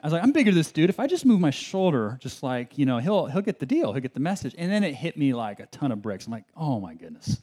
I 0.01 0.07
was 0.07 0.13
like, 0.13 0.21
I'm 0.21 0.31
bigger 0.31 0.51
than 0.51 0.59
this 0.59 0.71
dude. 0.71 0.89
If 0.89 0.99
I 0.99 1.07
just 1.07 1.25
move 1.25 1.39
my 1.39 1.49
shoulder, 1.49 2.19
just 2.21 2.43
like, 2.43 2.77
you 2.77 2.85
know, 2.85 2.99
he'll, 2.99 3.25
he'll 3.25 3.41
get 3.41 3.59
the 3.59 3.65
deal, 3.65 3.93
he'll 3.93 4.01
get 4.01 4.13
the 4.13 4.19
message. 4.19 4.53
And 4.57 4.71
then 4.71 4.83
it 4.83 4.93
hit 4.93 5.17
me 5.17 5.33
like 5.33 5.59
a 5.59 5.65
ton 5.67 5.91
of 5.91 6.01
bricks. 6.01 6.27
I'm 6.27 6.33
like, 6.33 6.45
oh 6.55 6.79
my 6.79 6.93
goodness. 6.93 7.41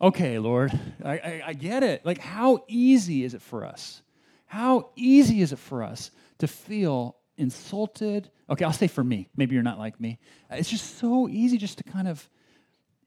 Okay, 0.00 0.38
Lord, 0.38 0.78
I, 1.04 1.12
I, 1.12 1.42
I 1.46 1.52
get 1.54 1.82
it. 1.82 2.06
Like, 2.06 2.18
how 2.18 2.64
easy 2.68 3.24
is 3.24 3.34
it 3.34 3.42
for 3.42 3.64
us? 3.64 4.02
How 4.46 4.90
easy 4.94 5.42
is 5.42 5.52
it 5.52 5.58
for 5.58 5.82
us 5.82 6.10
to 6.38 6.46
feel 6.46 7.16
insulted. 7.40 8.30
Okay, 8.48 8.64
I'll 8.64 8.72
say 8.72 8.86
for 8.86 9.02
me. 9.02 9.28
Maybe 9.36 9.54
you're 9.54 9.64
not 9.64 9.78
like 9.78 9.98
me. 10.00 10.18
It's 10.50 10.70
just 10.70 10.98
so 10.98 11.28
easy 11.28 11.58
just 11.58 11.78
to 11.78 11.84
kind 11.84 12.06
of, 12.06 12.28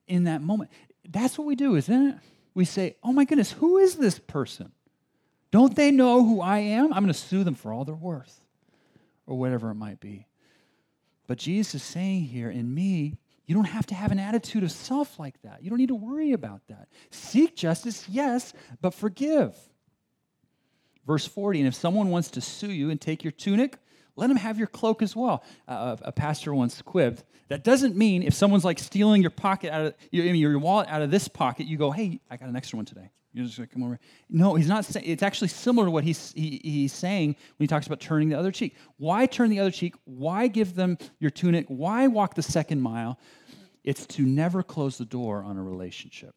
in 0.07 0.25
that 0.25 0.41
moment, 0.41 0.71
that's 1.07 1.37
what 1.37 1.45
we 1.47 1.55
do, 1.55 1.75
isn't 1.75 2.07
it? 2.07 2.15
We 2.53 2.65
say, 2.65 2.97
oh 3.03 3.13
my 3.13 3.25
goodness, 3.25 3.51
who 3.51 3.77
is 3.77 3.95
this 3.95 4.19
person? 4.19 4.71
Don't 5.51 5.75
they 5.75 5.91
know 5.91 6.25
who 6.25 6.41
I 6.41 6.59
am? 6.59 6.85
I'm 6.93 7.03
going 7.03 7.07
to 7.07 7.13
sue 7.13 7.43
them 7.43 7.55
for 7.55 7.71
all 7.71 7.85
they're 7.85 7.95
worth, 7.95 8.41
or 9.27 9.37
whatever 9.37 9.69
it 9.69 9.75
might 9.75 9.99
be. 9.99 10.27
But 11.27 11.37
Jesus 11.37 11.75
is 11.75 11.83
saying 11.83 12.23
here, 12.23 12.49
in 12.49 12.73
me, 12.73 13.17
you 13.45 13.55
don't 13.55 13.65
have 13.65 13.85
to 13.87 13.95
have 13.95 14.11
an 14.11 14.19
attitude 14.19 14.63
of 14.63 14.71
self 14.71 15.19
like 15.19 15.41
that. 15.43 15.63
You 15.63 15.69
don't 15.69 15.79
need 15.79 15.89
to 15.89 15.95
worry 15.95 16.31
about 16.31 16.61
that. 16.69 16.87
Seek 17.11 17.55
justice, 17.55 18.07
yes, 18.09 18.53
but 18.81 18.93
forgive. 18.93 19.55
Verse 21.05 21.25
40 21.25 21.59
And 21.59 21.67
if 21.67 21.75
someone 21.75 22.09
wants 22.09 22.31
to 22.31 22.41
sue 22.41 22.71
you 22.71 22.89
and 22.89 22.99
take 22.99 23.23
your 23.23 23.31
tunic, 23.31 23.77
let 24.15 24.27
them 24.27 24.37
have 24.37 24.57
your 24.57 24.67
cloak 24.67 25.01
as 25.01 25.15
well. 25.15 25.43
Uh, 25.67 25.97
a 26.01 26.11
pastor 26.11 26.53
once 26.53 26.81
quipped, 26.81 27.23
that 27.49 27.63
doesn't 27.63 27.95
mean 27.95 28.23
if 28.23 28.33
someone's 28.33 28.65
like 28.65 28.79
stealing 28.79 29.21
your 29.21 29.31
pocket 29.31 29.71
out 29.71 29.85
of 29.87 29.93
your, 30.11 30.25
your 30.25 30.59
wallet 30.59 30.87
out 30.89 31.01
of 31.01 31.11
this 31.11 31.27
pocket, 31.27 31.67
you 31.67 31.77
go, 31.77 31.91
hey, 31.91 32.19
I 32.29 32.37
got 32.37 32.49
an 32.49 32.55
extra 32.55 32.77
one 32.77 32.85
today. 32.85 33.09
You're 33.33 33.45
just 33.45 33.57
gonna 33.57 33.67
come 33.67 33.83
over. 33.83 33.99
No, 34.29 34.53
he's 34.53 34.67
not 34.67 34.85
saying, 34.85 35.05
it's 35.07 35.23
actually 35.23 35.47
similar 35.47 35.87
to 35.87 35.91
what 35.91 36.03
he's, 36.03 36.31
he, 36.33 36.61
he's 36.63 36.93
saying 36.93 37.35
when 37.57 37.63
he 37.63 37.67
talks 37.67 37.87
about 37.87 37.99
turning 37.99 38.29
the 38.29 38.37
other 38.37 38.51
cheek. 38.51 38.75
Why 38.97 39.25
turn 39.25 39.49
the 39.49 39.59
other 39.59 39.71
cheek? 39.71 39.95
Why 40.05 40.47
give 40.47 40.75
them 40.75 40.97
your 41.19 41.31
tunic? 41.31 41.65
Why 41.67 42.07
walk 42.07 42.35
the 42.35 42.43
second 42.43 42.81
mile? 42.81 43.19
It's 43.83 44.05
to 44.07 44.21
never 44.21 44.61
close 44.61 44.97
the 44.97 45.05
door 45.05 45.43
on 45.43 45.57
a 45.57 45.63
relationship. 45.63 46.35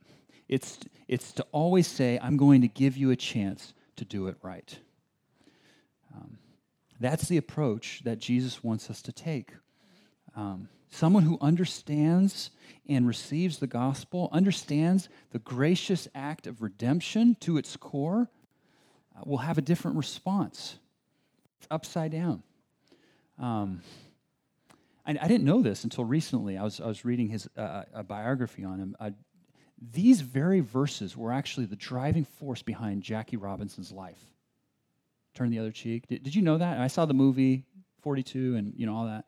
It's, 0.48 0.78
it's 1.06 1.32
to 1.32 1.46
always 1.52 1.86
say, 1.86 2.18
I'm 2.22 2.36
going 2.36 2.62
to 2.62 2.68
give 2.68 2.96
you 2.96 3.10
a 3.10 3.16
chance 3.16 3.74
to 3.96 4.04
do 4.04 4.28
it 4.28 4.36
right. 4.42 4.78
Um, 6.14 6.38
that's 7.00 7.28
the 7.28 7.36
approach 7.36 8.02
that 8.04 8.18
Jesus 8.18 8.62
wants 8.64 8.90
us 8.90 9.02
to 9.02 9.12
take. 9.12 9.52
Um, 10.34 10.68
someone 10.90 11.24
who 11.24 11.38
understands 11.40 12.50
and 12.88 13.06
receives 13.06 13.58
the 13.58 13.66
gospel, 13.66 14.28
understands 14.32 15.08
the 15.32 15.38
gracious 15.38 16.08
act 16.14 16.46
of 16.46 16.62
redemption 16.62 17.36
to 17.40 17.56
its 17.56 17.76
core, 17.76 18.30
uh, 19.16 19.22
will 19.24 19.38
have 19.38 19.58
a 19.58 19.62
different 19.62 19.96
response. 19.96 20.78
It's 21.58 21.68
upside 21.70 22.12
down. 22.12 22.42
Um, 23.38 23.82
I, 25.04 25.16
I, 25.20 25.28
didn't 25.28 25.44
know 25.44 25.62
this 25.62 25.84
until 25.84 26.04
recently. 26.04 26.56
I 26.56 26.62
was, 26.62 26.80
I 26.80 26.86
was 26.86 27.04
reading 27.04 27.28
his 27.28 27.48
uh, 27.56 27.82
a 27.92 28.02
biography 28.02 28.64
on 28.64 28.78
him. 28.78 28.96
These 29.92 30.22
very 30.22 30.60
verses 30.60 31.16
were 31.16 31.32
actually 31.32 31.66
the 31.66 31.76
driving 31.76 32.24
force 32.24 32.62
behind 32.62 33.02
Jackie 33.02 33.36
Robinson's 33.36 33.92
life 33.92 34.35
turn 35.36 35.50
the 35.50 35.58
other 35.58 35.70
cheek. 35.70 36.06
Did, 36.08 36.22
did 36.22 36.34
you 36.34 36.42
know 36.42 36.58
that? 36.58 36.78
I 36.78 36.86
saw 36.86 37.06
the 37.06 37.14
movie 37.14 37.64
42 38.02 38.56
and 38.56 38.72
you 38.76 38.86
know 38.86 38.96
all 38.96 39.06
that. 39.06 39.24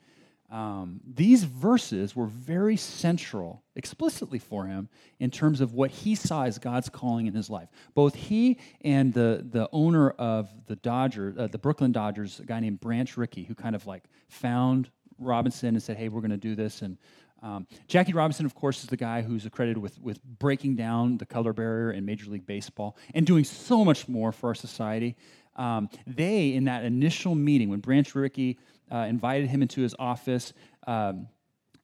Um, 0.50 1.00
these 1.04 1.44
verses 1.44 2.16
were 2.16 2.26
very 2.26 2.76
central 2.76 3.62
explicitly 3.76 4.38
for 4.38 4.66
him 4.66 4.88
in 5.20 5.30
terms 5.30 5.60
of 5.60 5.74
what 5.74 5.90
he 5.90 6.14
saw 6.14 6.44
as 6.44 6.58
God's 6.58 6.88
calling 6.88 7.26
in 7.26 7.34
his 7.34 7.50
life. 7.50 7.68
Both 7.94 8.14
he 8.14 8.58
and 8.80 9.12
the, 9.12 9.46
the 9.50 9.68
owner 9.72 10.10
of 10.10 10.48
the 10.66 10.76
Dodger, 10.76 11.34
uh, 11.36 11.48
the 11.48 11.58
Brooklyn 11.58 11.92
Dodgers, 11.92 12.40
a 12.40 12.44
guy 12.44 12.60
named 12.60 12.80
Branch 12.80 13.14
Rickey, 13.18 13.44
who 13.44 13.54
kind 13.54 13.76
of 13.76 13.86
like 13.86 14.04
found 14.28 14.88
Robinson 15.18 15.70
and 15.70 15.82
said, 15.82 15.98
"Hey, 15.98 16.08
we're 16.08 16.22
going 16.22 16.30
to 16.30 16.38
do 16.38 16.54
this." 16.54 16.80
And 16.80 16.96
um, 17.42 17.66
Jackie 17.86 18.14
Robinson, 18.14 18.46
of 18.46 18.54
course, 18.54 18.82
is 18.82 18.88
the 18.88 18.96
guy 18.96 19.22
who's 19.22 19.46
accredited 19.46 19.78
with, 19.78 20.00
with 20.00 20.22
breaking 20.24 20.76
down 20.76 21.18
the 21.18 21.26
color 21.26 21.52
barrier 21.52 21.92
in 21.92 22.04
Major 22.04 22.30
League 22.30 22.46
Baseball 22.46 22.96
and 23.14 23.26
doing 23.26 23.44
so 23.44 23.84
much 23.84 24.08
more 24.08 24.32
for 24.32 24.48
our 24.48 24.54
society. 24.54 25.16
Um, 25.58 25.90
they, 26.06 26.54
in 26.54 26.64
that 26.64 26.84
initial 26.84 27.34
meeting, 27.34 27.68
when 27.68 27.80
Branch 27.80 28.14
Rickey 28.14 28.58
uh, 28.90 28.98
invited 28.98 29.50
him 29.50 29.60
into 29.60 29.82
his 29.82 29.94
office, 29.98 30.52
um, 30.86 31.28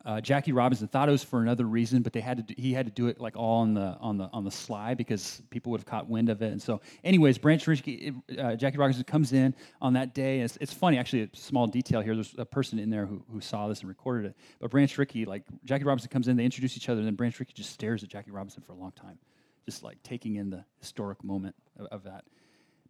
uh, 0.04 0.20
Jackie 0.20 0.52
Robinson 0.52 0.86
thought 0.86 1.08
it 1.08 1.12
was 1.12 1.24
for 1.24 1.40
another 1.40 1.64
reason, 1.64 2.02
but 2.02 2.12
they 2.12 2.20
had 2.20 2.36
to 2.36 2.42
do, 2.42 2.54
he 2.58 2.74
had 2.74 2.84
to 2.84 2.92
do 2.92 3.06
it 3.06 3.20
like 3.20 3.36
all 3.36 3.62
on 3.62 3.72
the 3.72 3.96
on 4.00 4.18
the 4.18 4.28
on 4.34 4.44
the 4.44 4.50
sly 4.50 4.92
because 4.92 5.40
people 5.48 5.72
would 5.72 5.80
have 5.80 5.86
caught 5.86 6.08
wind 6.08 6.28
of 6.28 6.42
it. 6.42 6.52
And 6.52 6.60
so, 6.60 6.82
anyways, 7.04 7.38
Branch 7.38 7.66
Rickey, 7.66 8.12
uh, 8.38 8.54
Jackie 8.54 8.76
Robinson 8.76 9.02
comes 9.04 9.32
in 9.32 9.54
on 9.80 9.94
that 9.94 10.14
day. 10.14 10.40
It's, 10.40 10.58
it's, 10.60 10.74
funny, 10.74 10.98
actually, 10.98 11.22
a 11.22 11.28
small 11.32 11.66
detail 11.66 12.02
here. 12.02 12.14
There's 12.14 12.34
a 12.36 12.44
person 12.44 12.78
in 12.78 12.90
there 12.90 13.06
who, 13.06 13.24
who 13.32 13.40
saw 13.40 13.66
this 13.66 13.80
and 13.80 13.88
recorded 13.88 14.30
it. 14.30 14.36
But 14.60 14.70
Branch 14.70 14.96
Rickey, 14.98 15.24
like 15.24 15.44
Jackie 15.64 15.84
Robinson 15.84 16.10
comes 16.10 16.28
in, 16.28 16.36
they 16.36 16.44
introduce 16.44 16.76
each 16.76 16.90
other, 16.90 16.98
and 16.98 17.06
then 17.06 17.14
Branch 17.14 17.38
Rickey 17.40 17.54
just 17.54 17.70
stares 17.72 18.02
at 18.02 18.10
Jackie 18.10 18.30
Robinson 18.30 18.62
for 18.62 18.72
a 18.72 18.76
long 18.76 18.92
time, 18.92 19.18
just 19.64 19.82
like 19.82 20.02
taking 20.02 20.36
in 20.36 20.50
the 20.50 20.66
historic 20.80 21.24
moment 21.24 21.54
of, 21.78 21.86
of 21.86 22.04
that. 22.04 22.24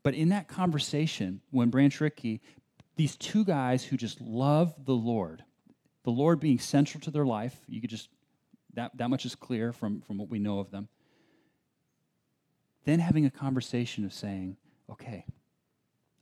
But 0.05 0.14
in 0.14 0.29
that 0.29 0.47
conversation, 0.47 1.40
when 1.51 1.71
Branch 1.71 2.01
Rickey, 2.01 2.40
these 2.95 3.17
two 3.17 3.45
guys 3.45 3.83
who 3.83 3.97
just 3.97 4.21
love 4.21 4.73
the 4.85 4.95
Lord, 4.95 5.43
the 6.05 6.11
Lord 6.12 6.38
being 6.38 6.61
central 6.61 7.01
to 7.01 7.11
their 7.11 7.27
life, 7.27 7.57
you 7.67 7.81
could 7.81 7.90
just, 7.90 8.09
that, 8.75 8.97
that 8.97 9.11
much 9.11 9.25
is 9.25 9.35
clear 9.35 9.73
from, 9.73 10.03
from 10.03 10.19
what 10.19 10.29
we 10.29 10.38
know 10.38 10.61
of 10.61 10.71
them. 10.71 10.88
Then 12.85 13.01
having 13.01 13.25
a 13.25 13.31
conversation 13.31 14.05
of 14.05 14.12
saying, 14.12 14.59
okay, 14.90 15.25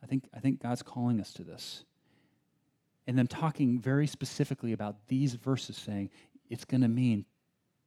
I 0.03 0.07
think, 0.07 0.29
I 0.33 0.39
think 0.39 0.63
God's 0.63 0.83
calling 0.83 1.21
us 1.21 1.33
to 1.35 1.43
this. 1.43 1.85
and 3.07 3.19
them 3.19 3.27
talking 3.27 3.79
very 3.79 4.07
specifically 4.07 4.73
about 4.73 5.09
these 5.09 5.35
verses, 5.35 5.77
saying 5.77 6.11
it's 6.49 6.65
going 6.65 6.83
to 6.83 6.89
mean 6.89 7.25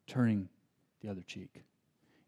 turning 0.07 0.49
the 1.01 1.09
other 1.09 1.21
cheek. 1.21 1.63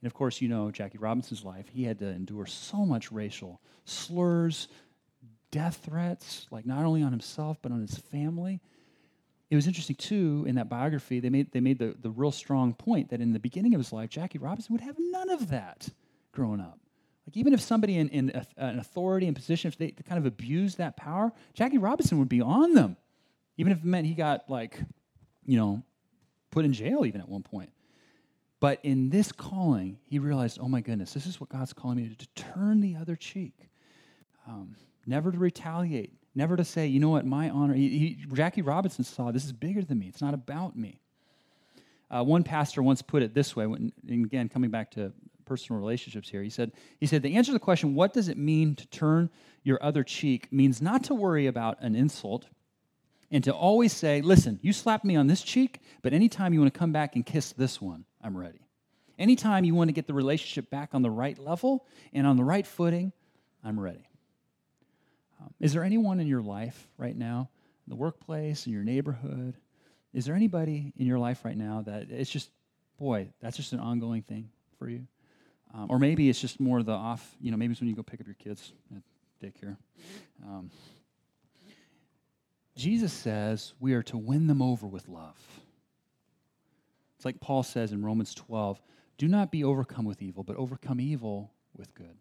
And 0.02 0.08
of 0.08 0.14
course, 0.14 0.42
you 0.42 0.48
know 0.48 0.72
Jackie 0.72 0.98
Robinson's 0.98 1.44
life. 1.44 1.68
He 1.72 1.84
had 1.84 2.00
to 2.00 2.08
endure 2.08 2.46
so 2.46 2.86
much 2.86 3.12
racial 3.12 3.62
slurs, 3.86 4.68
death 5.52 5.82
threats, 5.84 6.46
like 6.52 6.66
not 6.66 6.86
only 6.86 7.02
on 7.02 7.12
himself, 7.12 7.58
but 7.62 7.72
on 7.72 7.82
his 7.82 7.98
family. 7.98 8.62
It 9.50 9.56
was 9.56 9.66
interesting, 9.66 9.96
too, 9.96 10.44
in 10.46 10.56
that 10.56 10.68
biography, 10.68 11.22
they 11.22 11.30
made, 11.30 11.54
they 11.54 11.62
made 11.62 11.80
the, 11.80 11.96
the 12.02 12.10
real 12.10 12.34
strong 12.34 12.74
point 12.74 13.10
that 13.12 13.22
in 13.22 13.32
the 13.32 13.40
beginning 13.40 13.74
of 13.74 13.80
his 13.80 13.94
life, 13.94 14.10
Jackie 14.10 14.40
Robinson 14.40 14.74
would 14.74 14.82
have 14.82 14.98
none 15.00 15.30
of 15.30 15.50
that 15.50 15.88
growing 16.34 16.60
up. 16.60 16.78
Like, 17.26 17.38
even 17.38 17.54
if 17.54 17.62
somebody 17.62 17.98
in, 17.98 18.10
in 18.10 18.32
a, 18.36 18.46
an 18.58 18.80
authority 18.80 19.26
and 19.26 19.34
position, 19.34 19.70
if 19.70 19.78
they 19.78 19.92
kind 19.92 20.20
of 20.20 20.26
abused 20.26 20.80
that 20.80 20.98
power, 20.98 21.32
Jackie 21.54 21.78
Robinson 21.78 22.20
would 22.20 22.28
be 22.28 22.42
on 22.42 22.74
them. 22.74 22.98
Even 23.56 23.72
if 23.72 23.80
it 23.80 23.86
meant 23.86 24.06
he 24.06 24.16
got, 24.16 24.50
like, 24.50 24.80
you 25.46 25.58
know, 25.58 25.82
put 26.52 26.66
in 26.66 26.74
jail 26.74 27.06
even 27.06 27.22
at 27.22 27.30
one 27.30 27.44
point. 27.44 27.70
But 28.60 28.80
in 28.84 29.10
this 29.10 29.32
calling, 29.32 30.00
he 30.06 30.20
realized, 30.20 30.58
oh 30.62 30.68
my 30.68 30.82
goodness, 30.82 31.14
this 31.14 31.28
is 31.28 31.40
what 31.40 31.50
God's 31.50 31.74
calling 31.74 31.98
me 31.98 32.10
to, 32.10 32.16
to 32.16 32.28
turn 32.36 32.82
the 32.82 32.96
other 32.96 33.16
cheek. 33.16 33.54
Um, 34.48 34.76
never 35.06 35.32
to 35.32 35.38
retaliate, 35.38 36.14
never 36.34 36.56
to 36.56 36.66
say, 36.66 36.88
you 36.88 37.00
know 37.00 37.10
what, 37.10 37.26
my 37.26 37.50
honor. 37.50 37.74
He, 37.74 37.90
he, 37.90 38.26
Jackie 38.34 38.62
Robinson 38.62 39.04
saw 39.04 39.32
this 39.32 39.46
is 39.46 39.54
bigger 39.54 39.84
than 39.84 40.00
me, 40.00 40.08
it's 40.08 40.22
not 40.22 40.34
about 40.34 40.76
me. 40.76 41.00
Uh, 42.10 42.24
one 42.24 42.44
pastor 42.44 42.82
once 42.82 43.02
put 43.02 43.22
it 43.22 43.34
this 43.34 43.56
way, 43.56 43.68
when, 43.68 43.92
again, 44.10 44.48
coming 44.48 44.72
back 44.72 44.90
to 44.92 45.12
personal 45.46 45.80
relationships 45.80 46.30
here, 46.30 46.42
he 46.42 46.50
said, 46.50 46.72
he 47.00 47.06
said, 47.06 47.22
the 47.22 47.36
answer 47.36 47.50
to 47.50 47.54
the 47.54 47.60
question, 47.60 47.96
what 47.96 48.14
does 48.14 48.30
it 48.30 48.38
mean 48.38 48.76
to 48.76 48.88
turn 48.88 49.30
your 49.64 49.78
other 49.84 50.04
cheek, 50.04 50.48
means 50.52 50.82
not 50.82 51.04
to 51.04 51.14
worry 51.14 51.48
about 51.48 51.78
an 51.82 51.96
insult 51.96 52.46
and 53.30 53.44
to 53.44 53.52
always 53.52 53.92
say, 53.92 54.22
listen, 54.22 54.58
you 54.62 54.72
slapped 54.72 55.04
me 55.04 55.18
on 55.18 55.28
this 55.28 55.42
cheek, 55.42 55.82
but 56.02 56.14
anytime 56.14 56.54
you 56.54 56.62
want 56.62 56.74
to 56.74 56.80
come 56.80 56.94
back 56.94 57.16
and 57.16 57.26
kiss 57.26 57.52
this 57.52 57.82
one, 57.82 58.06
I'm 58.28 58.36
ready. 58.38 58.60
Anytime 59.18 59.64
you 59.64 59.74
want 59.74 59.88
to 59.88 59.94
get 59.94 60.06
the 60.06 60.14
relationship 60.14 60.70
back 60.70 60.90
on 60.92 61.02
the 61.02 61.10
right 61.10 61.40
level 61.40 61.86
and 62.12 62.28
on 62.28 62.36
the 62.36 62.44
right 62.44 62.68
footing, 62.68 63.14
I'm 63.64 63.80
ready. 63.80 64.06
Um, 65.42 65.54
is 65.62 65.72
there 65.72 65.82
anyone 65.82 66.20
in 66.20 66.28
your 66.28 66.42
life 66.42 66.90
right 66.98 67.16
now, 67.16 67.50
in 67.88 67.90
the 67.92 67.96
workplace, 67.96 68.68
in 68.68 68.74
your 68.74 68.84
neighborhood? 68.84 69.56
Is 70.14 70.26
there 70.26 70.36
anybody 70.36 70.92
in 70.98 71.08
your 71.08 71.20
life 71.20 71.46
right 71.46 71.56
now 71.56 71.84
that 71.86 72.12
it's 72.12 72.30
just, 72.30 72.50
boy, 73.00 73.30
that's 73.40 73.56
just 73.56 73.72
an 73.72 73.80
ongoing 73.80 74.24
thing 74.24 74.50
for 74.78 74.90
you? 74.90 75.08
Um, 75.74 75.88
or 75.90 75.98
maybe 75.98 76.30
it's 76.30 76.42
just 76.42 76.60
more 76.60 76.84
the 76.84 76.92
off, 76.92 77.34
you 77.40 77.50
know, 77.50 77.56
maybe 77.56 77.72
it's 77.72 77.80
when 77.80 77.90
you 77.90 77.96
go 77.96 78.04
pick 78.04 78.20
up 78.20 78.28
your 78.28 78.36
kids 78.36 78.74
at 78.94 79.04
daycare. 79.42 79.78
Um, 80.46 80.70
Jesus 82.76 83.14
says 83.14 83.74
we 83.80 83.94
are 83.94 84.04
to 84.04 84.18
win 84.18 84.48
them 84.48 84.62
over 84.62 84.86
with 84.86 85.08
love. 85.08 85.38
It's 87.18 87.26
like 87.26 87.42
Paul 87.42 87.64
says 87.64 87.92
in 87.92 88.06
Romans 88.06 88.34
12 88.34 88.82
do 89.18 89.28
not 89.28 89.52
be 89.52 89.64
overcome 89.64 90.06
with 90.06 90.22
evil, 90.22 90.44
but 90.44 90.56
overcome 90.58 91.00
evil 91.00 91.52
with 91.76 91.94
good. 91.96 92.18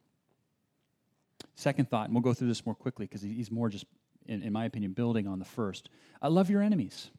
Second 1.55 1.91
thought, 1.91 2.07
and 2.07 2.15
we'll 2.15 2.23
go 2.23 2.33
through 2.35 2.49
this 2.49 2.65
more 2.65 2.75
quickly 2.75 3.07
because 3.07 3.23
he's 3.23 3.51
more 3.51 3.69
just, 3.69 3.85
in, 4.27 4.43
in, 4.43 4.53
my 4.53 4.65
opinion, 4.65 4.93
building 4.93 5.27
on 5.27 5.39
the 5.39 5.45
first. 5.45 5.91
I 6.23 6.29
love 6.29 6.49
your 6.49 6.63
enemies. 6.63 7.11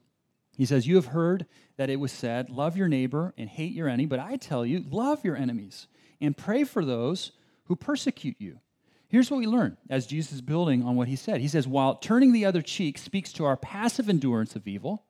He 0.58 0.66
says, 0.66 0.88
You 0.88 0.96
have 0.96 1.08
heard 1.08 1.46
that 1.78 1.90
it 1.90 1.98
was 2.00 2.12
said, 2.12 2.50
Love 2.50 2.76
your 2.76 2.88
neighbor 2.88 3.34
and 3.38 3.50
hate 3.50 3.74
your 3.74 3.88
enemy, 3.88 4.08
but 4.08 4.20
I 4.20 4.38
tell 4.38 4.66
you, 4.66 4.84
love 4.90 5.24
your 5.24 5.36
enemies 5.36 5.88
and 6.20 6.36
pray 6.36 6.64
for 6.64 6.84
those 6.84 7.32
who 7.66 7.76
persecute 7.76 8.38
you. 8.40 8.60
Here's 9.08 9.32
what 9.32 9.38
we 9.38 9.48
learn 9.48 9.78
as 9.90 10.06
Jesus 10.06 10.34
is 10.34 10.42
building 10.42 10.84
on 10.84 10.96
what 10.96 11.08
he 11.08 11.16
said. 11.16 11.40
He 11.40 11.48
says, 11.48 11.68
while 11.68 11.96
turning 11.96 12.34
the 12.34 12.46
other 12.46 12.62
cheek 12.62 12.98
speaks 12.98 13.32
to 13.34 13.46
our 13.46 13.56
passive 13.56 14.10
endurance 14.10 14.56
of 14.56 14.68
evil, 14.68 15.06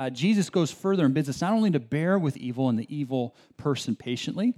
uh, 0.00 0.10
Jesus 0.10 0.48
goes 0.48 0.70
further 0.70 1.04
and 1.04 1.12
bids 1.12 1.28
us 1.28 1.42
not 1.42 1.52
only 1.52 1.70
to 1.70 1.80
bear 1.80 2.18
with 2.18 2.36
evil 2.38 2.68
and 2.68 2.78
the 2.78 2.86
evil 2.94 3.36
person 3.56 3.94
patiently, 3.94 4.54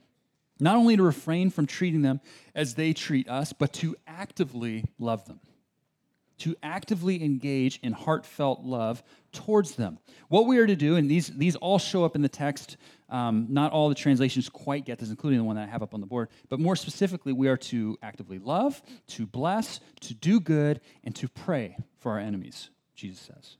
not 0.60 0.76
only 0.76 0.96
to 0.96 1.02
refrain 1.02 1.50
from 1.50 1.66
treating 1.66 2.02
them 2.02 2.20
as 2.54 2.74
they 2.74 2.92
treat 2.92 3.28
us, 3.28 3.52
but 3.52 3.72
to 3.74 3.96
actively 4.06 4.84
love 4.98 5.26
them 5.26 5.40
to 6.42 6.56
actively 6.60 7.22
engage 7.22 7.78
in 7.84 7.92
heartfelt 7.92 8.64
love 8.64 9.00
towards 9.30 9.76
them. 9.76 9.96
What 10.28 10.46
we 10.46 10.58
are 10.58 10.66
to 10.66 10.74
do, 10.74 10.96
and 10.96 11.08
these, 11.08 11.28
these 11.28 11.54
all 11.54 11.78
show 11.78 12.04
up 12.04 12.16
in 12.16 12.22
the 12.22 12.28
text, 12.28 12.78
um, 13.08 13.46
not 13.48 13.70
all 13.70 13.88
the 13.88 13.94
translations 13.94 14.48
quite 14.48 14.84
get 14.84 14.98
this, 14.98 15.10
including 15.10 15.38
the 15.38 15.44
one 15.44 15.54
that 15.54 15.68
I 15.68 15.70
have 15.70 15.84
up 15.84 15.94
on 15.94 16.00
the 16.00 16.06
board, 16.06 16.30
but 16.48 16.58
more 16.58 16.74
specifically, 16.74 17.32
we 17.32 17.46
are 17.46 17.56
to 17.58 17.96
actively 18.02 18.40
love, 18.40 18.82
to 19.08 19.24
bless, 19.24 19.78
to 20.00 20.14
do 20.14 20.40
good, 20.40 20.80
and 21.04 21.14
to 21.14 21.28
pray 21.28 21.76
for 22.00 22.10
our 22.10 22.18
enemies, 22.18 22.70
Jesus 22.96 23.20
says. 23.20 23.56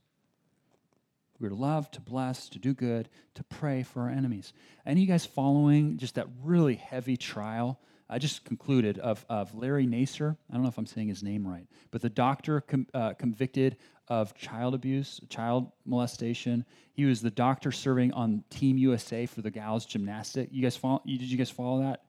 We're 1.43 1.49
to 1.49 1.55
love, 1.55 1.91
to 1.91 2.01
bless, 2.01 2.47
to 2.49 2.57
do 2.57 2.73
good, 2.73 3.09
to 3.35 3.43
pray 3.43 3.83
for 3.83 4.03
our 4.03 4.09
enemies. 4.09 4.53
Any 4.85 5.01
of 5.01 5.07
you 5.07 5.13
guys 5.13 5.25
following 5.25 5.97
just 5.97 6.15
that 6.15 6.27
really 6.41 6.75
heavy 6.75 7.17
trial 7.17 7.79
I 8.09 8.19
just 8.19 8.45
concluded 8.45 8.99
of, 8.99 9.25
of 9.27 9.55
Larry 9.55 9.87
Nassar. 9.87 10.37
I 10.49 10.53
don't 10.53 10.61
know 10.61 10.69
if 10.69 10.77
I'm 10.77 10.85
saying 10.85 11.07
his 11.07 11.23
name 11.23 11.47
right, 11.47 11.65
but 11.89 12.01
the 12.01 12.09
doctor 12.09 12.61
com, 12.61 12.85
uh, 12.93 13.13
convicted 13.13 13.77
of 14.07 14.35
child 14.35 14.75
abuse, 14.75 15.19
child 15.29 15.71
molestation. 15.85 16.63
He 16.93 17.05
was 17.05 17.21
the 17.21 17.31
doctor 17.31 17.71
serving 17.71 18.13
on 18.13 18.43
Team 18.49 18.77
USA 18.77 19.25
for 19.25 19.41
the 19.41 19.49
gals 19.49 19.85
gymnastic. 19.85 20.49
You 20.51 20.61
guys 20.61 20.77
follow? 20.77 21.01
Did 21.05 21.21
you 21.21 21.37
guys 21.37 21.49
follow 21.49 21.81
that? 21.81 22.03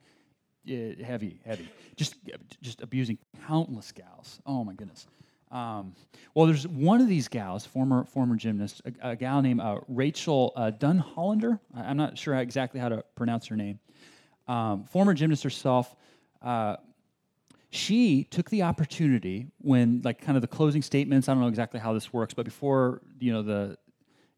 Yeah, 0.65 1.05
heavy, 1.05 1.41
heavy. 1.45 1.69
Just, 1.97 2.17
just 2.61 2.83
abusing 2.83 3.19
countless 3.47 3.91
gals. 3.93 4.41
Oh 4.45 4.63
my 4.63 4.75
goodness. 4.75 5.07
Um, 5.55 5.95
well, 6.35 6.47
there's 6.47 6.67
one 6.67 7.01
of 7.01 7.09
these 7.09 7.29
gals, 7.29 7.65
former 7.65 8.05
former 8.05 8.37
gymnast, 8.37 8.83
a, 8.85 9.11
a 9.11 9.17
gal 9.17 9.41
named 9.41 9.61
uh, 9.61 9.79
Rachel 9.89 10.53
uh, 10.57 10.73
Denhollander. 10.73 11.61
I'm 11.75 11.97
not 11.97 12.19
sure 12.19 12.35
exactly 12.35 12.81
how 12.81 12.89
to 12.89 13.05
pronounce 13.15 13.47
her 13.47 13.57
name 13.57 13.79
um, 14.47 14.85
former 14.85 15.15
gymnast 15.15 15.43
herself, 15.43 15.95
uh, 16.43 16.77
she 17.71 18.25
took 18.25 18.51
the 18.51 18.63
opportunity 18.63 19.49
when, 19.59 20.01
like, 20.05 20.21
kind 20.21 20.37
of 20.37 20.43
the 20.43 20.49
closing 20.49 20.83
statements. 20.83 21.29
I 21.29 21.33
don't 21.33 21.43
know 21.43 21.49
exactly 21.49 21.81
how 21.81 21.93
this 21.93 22.13
works, 22.13 22.35
but 22.35 22.45
before 22.45 23.01
you 23.19 23.33
know 23.33 23.43
the, 23.43 23.77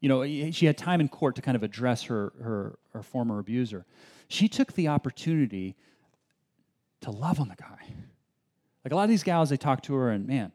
you 0.00 0.09
know, 0.09 0.50
she 0.52 0.66
had 0.66 0.79
time 0.79 1.00
in 1.00 1.09
court 1.09 1.37
to 1.37 1.42
kind 1.42 1.57
of 1.57 1.62
address 1.62 2.05
her 2.05 2.33
her, 2.40 2.79
her 2.92 3.02
former 3.02 3.38
abuser. 3.38 3.85
She 4.29 4.48
took 4.48 4.72
the 4.72 4.88
opportunity 4.88 5.76
to 7.02 7.11
love 7.11 7.38
on 7.38 7.48
the 7.48 7.57
guy. 7.57 7.94
Like 8.85 8.92
a 8.92 8.96
lot 8.96 9.05
of 9.05 9.11
these 9.11 9.22
gals, 9.22 9.50
they 9.50 9.57
talk 9.57 9.83
to 9.83 9.94
her, 9.94 10.11
and 10.11 10.26
man, 10.26 10.52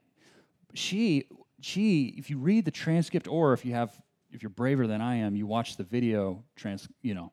she 0.74 1.26
she 1.62 2.16
if 2.18 2.30
you 2.30 2.38
read 2.38 2.66
the 2.66 2.72
transcript 2.72 3.28
or 3.28 3.54
if 3.54 3.66
you 3.66 3.74
have 3.74 3.94
if 4.32 4.42
you're 4.42 4.50
braver 4.50 4.88
than 4.88 5.02
I 5.02 5.18
am, 5.18 5.36
you 5.36 5.46
watch 5.46 5.78
the 5.78 5.84
video 5.84 6.44
trans, 6.56 6.88
you 7.02 7.14
know. 7.14 7.32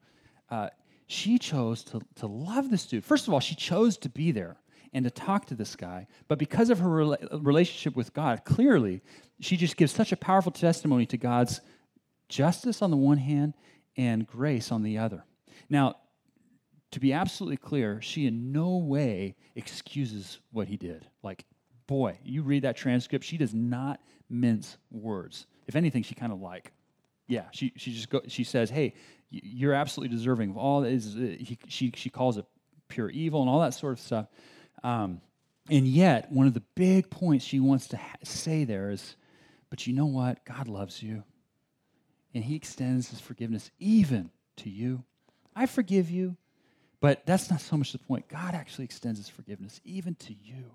Uh, 0.51 0.69
she 1.07 1.39
chose 1.39 1.85
to, 1.85 2.01
to 2.17 2.27
love 2.27 2.71
this 2.71 2.87
dude. 2.87 3.05
First 3.05 3.29
of 3.29 3.35
all, 3.35 3.41
she 3.41 3.55
chose 3.55 3.97
to 3.99 4.09
be 4.09 4.31
there 4.31 4.57
and 4.93 5.05
to 5.05 5.11
talk 5.11 5.47
to 5.47 5.55
this 5.55 5.77
guy. 5.77 6.07
But 6.29 6.39
because 6.39 6.71
of 6.71 6.79
her 6.81 6.89
rela- 6.89 7.45
relationship 7.45 7.97
with 7.97 8.13
God, 8.13 8.45
clearly, 8.45 9.03
she 9.41 9.57
just 9.57 9.77
gives 9.77 9.93
such 9.93 10.13
a 10.13 10.17
powerful 10.17 10.53
testimony 10.53 11.07
to 11.07 11.17
God's 11.17 11.61
justice 12.29 12.83
on 12.83 12.91
the 12.91 12.97
one 12.97 13.19
hand 13.19 13.55
and 13.97 14.27
grace 14.27 14.71
on 14.71 14.83
the 14.83 14.99
other. 14.99 15.25
Now, 15.71 15.97
to 16.93 17.01
be 17.01 17.13
absolutely 17.13 17.59
clear, 17.59 18.01
she 18.01 18.27
in 18.27 18.53
no 18.53 18.77
way 18.77 19.37
excuses 19.55 20.41
what 20.53 20.69
he 20.69 20.77
did. 20.77 21.07
Like, 21.23 21.45
boy, 21.89 22.17
you 22.23 22.43
read 22.43 22.63
that 22.63 22.77
transcript, 22.77 23.25
she 23.25 23.37
does 23.37 23.53
not 23.53 24.01
mince 24.31 24.79
words. 24.93 25.47
If 25.67 25.75
anything, 25.75 26.05
she 26.05 26.15
kind 26.15 26.33
of 26.33 26.41
like, 26.41 26.73
yeah, 27.27 27.47
she, 27.51 27.73
she 27.77 27.93
just 27.93 28.09
go, 28.09 28.21
she 28.29 28.45
says, 28.45 28.71
hey, 28.71 28.95
you're 29.31 29.75
absolutely 29.75 30.17
deserving 30.17 30.51
of 30.51 30.57
all 30.57 30.83
that 30.83 30.93
is. 30.93 31.17
Uh, 31.17 31.37
he, 31.41 31.59
she, 31.67 31.93
she 31.97 32.09
calls 32.09 32.39
it 32.39 32.45
pure 32.87 33.11
evil 33.11 33.41
and 33.41 33.51
all 33.51 33.61
that 33.61 33.75
sort 33.75 33.95
of 33.95 34.01
stuff. 34.01 34.27
Um, 34.85 35.21
and 35.69 35.87
yet, 35.87 36.31
one 36.31 36.47
of 36.47 36.55
the 36.55 36.63
big 36.77 37.11
points 37.11 37.45
she 37.45 37.61
wants 37.61 37.89
to 37.89 37.97
ha- 37.97 38.17
say 38.23 38.65
there 38.65 38.91
is, 38.91 39.17
but 39.69 39.87
you 39.87 39.93
know 39.93 40.07
what? 40.07 40.45
God 40.45 40.69
loves 40.69 41.03
you. 41.03 41.25
And 42.35 42.45
he 42.45 42.55
extends 42.55 43.11
his 43.11 43.21
forgiveness 43.21 43.71
even 43.79 44.31
to 44.59 44.71
you. 44.71 45.03
I 45.57 45.67
forgive 45.67 46.11
you. 46.11 46.37
But 47.01 47.25
that's 47.27 47.51
not 47.51 47.61
so 47.61 47.77
much 47.77 47.93
the 47.93 47.99
point. 47.99 48.29
God 48.29 48.55
actually 48.55 48.85
extends 48.85 49.19
his 49.19 49.29
forgiveness 49.29 49.81
even 49.85 50.15
to 50.17 50.35
you. 50.35 50.73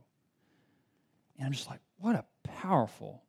And 1.38 1.46
I'm 1.46 1.54
just 1.54 1.70
like, 1.70 1.80
what 1.98 2.16
a 2.16 2.26
powerful, 2.44 3.24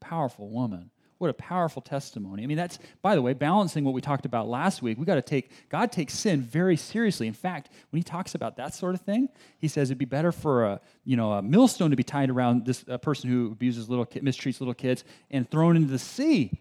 powerful 0.00 0.48
woman 0.48 0.90
what 1.18 1.30
a 1.30 1.34
powerful 1.34 1.80
testimony. 1.80 2.42
I 2.42 2.46
mean, 2.46 2.56
that's, 2.56 2.78
by 3.00 3.14
the 3.14 3.22
way, 3.22 3.32
balancing 3.32 3.84
what 3.84 3.94
we 3.94 4.00
talked 4.00 4.26
about 4.26 4.48
last 4.48 4.82
week. 4.82 4.98
We 4.98 5.06
got 5.06 5.14
to 5.14 5.22
take, 5.22 5.50
God 5.70 5.90
takes 5.90 6.14
sin 6.14 6.42
very 6.42 6.76
seriously. 6.76 7.26
In 7.26 7.32
fact, 7.32 7.70
when 7.90 7.98
he 7.98 8.02
talks 8.02 8.34
about 8.34 8.56
that 8.56 8.74
sort 8.74 8.94
of 8.94 9.00
thing, 9.00 9.28
he 9.58 9.68
says 9.68 9.90
it'd 9.90 9.98
be 9.98 10.04
better 10.04 10.30
for 10.30 10.64
a, 10.64 10.80
you 11.04 11.16
know, 11.16 11.32
a 11.32 11.42
millstone 11.42 11.90
to 11.90 11.96
be 11.96 12.02
tied 12.02 12.28
around 12.28 12.66
this 12.66 12.84
a 12.86 12.98
person 12.98 13.30
who 13.30 13.52
abuses 13.52 13.88
little, 13.88 14.04
mistreats 14.06 14.60
little 14.60 14.74
kids 14.74 15.04
and 15.30 15.50
thrown 15.50 15.76
into 15.76 15.90
the 15.90 15.98
sea 15.98 16.60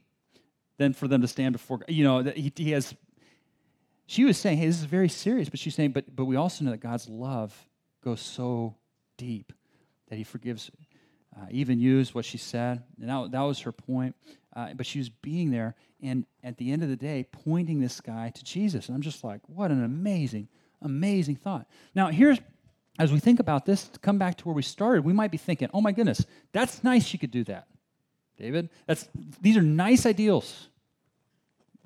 than 0.78 0.94
for 0.94 1.08
them 1.08 1.22
to 1.22 1.28
stand 1.28 1.54
before, 1.54 1.80
you 1.88 2.04
know, 2.04 2.24
he, 2.24 2.52
he 2.56 2.72
has, 2.72 2.96
she 4.08 4.24
was 4.24 4.38
saying, 4.38 4.58
hey, 4.58 4.68
this 4.68 4.80
is 4.80 4.86
very 4.86 5.10
serious, 5.10 5.50
but 5.50 5.60
she's 5.60 5.76
saying, 5.76 5.92
but, 5.92 6.16
but 6.16 6.26
we 6.26 6.36
also 6.36 6.64
know 6.64 6.72
that 6.72 6.82
God's 6.82 7.10
love 7.10 7.54
goes 8.04 8.22
so 8.22 8.76
deep 9.18 9.52
that 10.10 10.16
he 10.16 10.24
forgives 10.24 10.72
uh, 11.38 11.45
even 11.52 11.80
used 11.80 12.13
what 12.13 12.26
she 12.26 12.38
said, 12.38 12.84
and 13.00 13.10
that, 13.10 13.32
that 13.32 13.41
was 13.41 13.60
her 13.62 13.71
point. 13.71 14.15
Uh, 14.56 14.74
but 14.74 14.86
she 14.86 15.00
was 15.00 15.10
being 15.10 15.52
there, 15.52 15.76
and 16.02 16.26
at 16.41 16.58
the 16.58 16.71
end 16.71 16.82
of 16.82 16.88
the 16.88 16.95
day, 16.95 17.28
pointing 17.32 17.82
this 17.82 18.00
guy 18.00 18.30
to 18.30 18.43
Jesus. 18.43 18.88
And 18.88 18.95
I'm 18.95 19.02
just 19.02 19.21
like, 19.21 19.41
what 19.48 19.69
an 19.69 19.84
amazing, 19.84 20.48
amazing 20.82 21.36
thought. 21.36 21.67
Now, 21.93 22.08
here's, 22.08 22.39
as 22.98 23.12
we 23.12 23.19
think 23.19 23.41
about 23.41 23.65
this, 23.65 23.89
to 23.89 24.00
come 24.00 24.17
back 24.17 24.38
to 24.38 24.45
where 24.45 24.56
we 24.56 24.62
started, 24.62 25.04
we 25.04 25.12
might 25.12 25.32
be 25.32 25.38
thinking, 25.38 25.69
oh 25.74 25.82
my 25.82 25.91
goodness, 25.91 26.26
that's 26.54 26.86
nice 26.86 27.04
she 27.04 27.17
could 27.17 27.32
do 27.32 27.43
that. 27.43 27.67
David, 28.38 28.69
that's, 28.88 29.10
these 29.41 29.58
are 29.58 29.62
nice 29.62 30.06
ideals. 30.06 30.69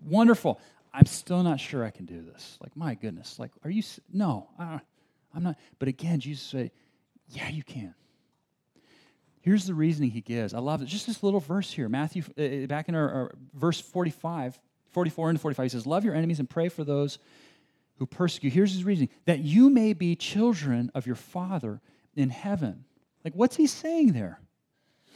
Wonderful. 0.05 0.59
I'm 0.93 1.05
still 1.05 1.41
not 1.41 1.59
sure 1.59 1.83
I 1.83 1.89
can 1.89 2.05
do 2.05 2.21
this. 2.21 2.57
Like, 2.61 2.75
my 2.75 2.93
goodness. 2.93 3.39
Like, 3.39 3.51
are 3.63 3.69
you, 3.69 3.81
no, 4.13 4.47
I, 4.59 4.79
I'm 5.33 5.43
not. 5.43 5.57
But 5.79 5.87
again, 5.87 6.19
Jesus 6.19 6.43
said, 6.43 6.71
yeah, 7.29 7.49
you 7.49 7.63
can. 7.63 7.95
Here's 9.41 9.65
the 9.65 9.73
reasoning 9.73 10.11
he 10.11 10.21
gives. 10.21 10.53
I 10.53 10.59
love 10.59 10.81
it. 10.81 10.85
Just 10.85 11.07
this 11.07 11.23
little 11.23 11.39
verse 11.39 11.71
here, 11.71 11.87
Matthew, 11.87 12.23
uh, 12.37 12.67
back 12.67 12.89
in 12.89 12.95
our, 12.95 13.09
our, 13.09 13.35
verse 13.53 13.79
45, 13.79 14.59
44 14.91 15.29
and 15.29 15.41
45, 15.41 15.63
he 15.63 15.69
says, 15.69 15.87
Love 15.87 16.03
your 16.03 16.13
enemies 16.13 16.39
and 16.39 16.49
pray 16.49 16.67
for 16.67 16.83
those 16.83 17.19
who 17.97 18.05
persecute. 18.05 18.51
Here's 18.51 18.73
his 18.73 18.83
reasoning 18.83 19.09
that 19.25 19.39
you 19.39 19.69
may 19.69 19.93
be 19.93 20.15
children 20.15 20.91
of 20.93 21.05
your 21.07 21.15
Father 21.15 21.79
in 22.15 22.29
heaven. 22.29 22.83
Like, 23.23 23.33
what's 23.33 23.55
he 23.55 23.67
saying 23.67 24.13
there? 24.13 24.39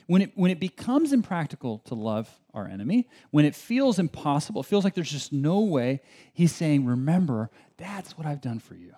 When 0.08 0.22
it, 0.22 0.32
when 0.36 0.52
it 0.52 0.60
becomes 0.60 1.14
impractical 1.14 1.80
to 1.86 1.96
love 1.96 2.30
our 2.54 2.68
enemy, 2.68 3.08
when 3.32 3.46
it 3.46 3.56
feels 3.56 4.00
impossible, 4.00 4.62
it 4.62 4.68
feels 4.68 4.84
like 4.84 4.96
there's 4.96 5.12
just 5.12 5.32
no 5.32 5.62
way, 5.62 6.02
he's 6.34 6.54
saying, 6.54 6.86
Remember, 6.86 7.50
that's 7.78 8.18
what 8.18 8.26
I've 8.26 8.42
done 8.42 8.60
for 8.60 8.76
you. 8.76 8.94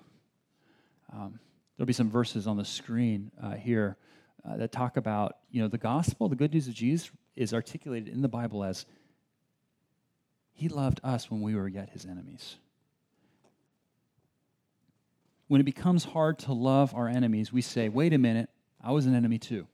Um, 1.12 1.40
there'll 1.78 1.88
be 1.88 1.94
some 1.94 2.10
verses 2.12 2.46
on 2.46 2.58
the 2.58 2.66
screen 2.66 3.32
uh, 3.42 3.52
here 3.52 3.98
uh, 4.48 4.58
that 4.58 4.72
talk 4.72 4.98
about, 4.98 5.38
you 5.50 5.62
know, 5.62 5.68
the 5.68 5.78
gospel, 5.78 6.30
the 6.30 6.36
good 6.36 6.54
news 6.54 6.68
of 6.68 6.74
Jesus 6.74 7.10
is 7.36 7.54
articulated 7.54 8.14
in 8.14 8.22
the 8.22 8.28
Bible 8.28 8.64
as 8.64 8.86
he 10.54 10.70
loved 10.70 11.00
us 11.04 11.30
when 11.30 11.42
we 11.42 11.56
were 11.56 11.68
yet 11.68 11.90
his 11.90 12.06
enemies. 12.06 12.56
When 15.48 15.62
it 15.62 15.66
becomes 15.66 16.06
hard 16.06 16.40
to 16.40 16.54
love 16.54 16.96
our 16.96 17.08
enemies, 17.08 17.52
we 17.52 17.62
say, 17.62 17.90
wait 17.90 18.14
a 18.14 18.18
minute, 18.18 18.50
I 18.84 18.92
was 18.92 19.06
an 19.06 19.16
enemy 19.16 19.38
too. 19.38 19.68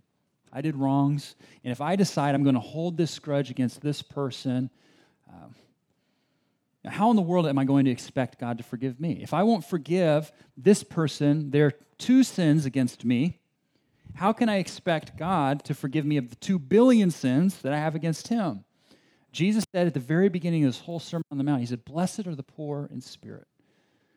I 0.52 0.62
did 0.62 0.76
wrongs. 0.76 1.36
And 1.64 1.72
if 1.72 1.80
I 1.80 1.96
decide 1.96 2.36
I'm 2.36 2.44
going 2.44 2.56
to 2.56 2.62
hold 2.62 2.98
this 2.98 3.20
grudge 3.20 3.50
against 3.50 3.82
this 3.82 4.02
person, 4.02 4.70
um, 5.32 5.56
how 6.86 7.10
in 7.10 7.16
the 7.16 7.22
world 7.22 7.48
am 7.48 7.58
I 7.58 7.64
going 7.64 7.86
to 7.86 7.92
expect 7.92 8.40
God 8.40 8.58
to 8.58 8.64
forgive 8.64 9.00
me? 9.00 9.20
If 9.22 9.34
I 9.34 9.44
won't 9.44 9.64
forgive 9.64 10.32
this 10.58 10.84
person 10.84 11.52
their 11.52 11.72
two 11.98 12.24
sins 12.24 12.66
against 12.66 13.06
me, 13.06 13.41
how 14.16 14.34
can 14.34 14.50
I 14.50 14.58
expect 14.58 15.18
God 15.18 15.64
to 15.66 15.74
forgive 15.74 16.06
me 16.06 16.18
of 16.18 16.30
the 16.30 16.36
two 16.36 16.60
billion 16.60 17.12
sins 17.12 17.62
that 17.62 17.74
I 17.74 17.78
have 17.78 17.96
against 17.96 18.28
him? 18.28 18.64
Jesus 19.32 19.66
said 19.74 19.88
at 19.88 19.94
the 19.94 20.00
very 20.00 20.30
beginning 20.30 20.66
of 20.66 20.70
this 20.70 20.82
whole 20.82 21.00
Sermon 21.00 21.24
on 21.32 21.38
the 21.38 21.44
Mount, 21.44 21.62
He 21.62 21.66
said, 21.66 21.86
Blessed 21.86 22.28
are 22.28 22.36
the 22.36 22.44
poor 22.44 22.90
in 22.92 23.02
spirit, 23.02 23.48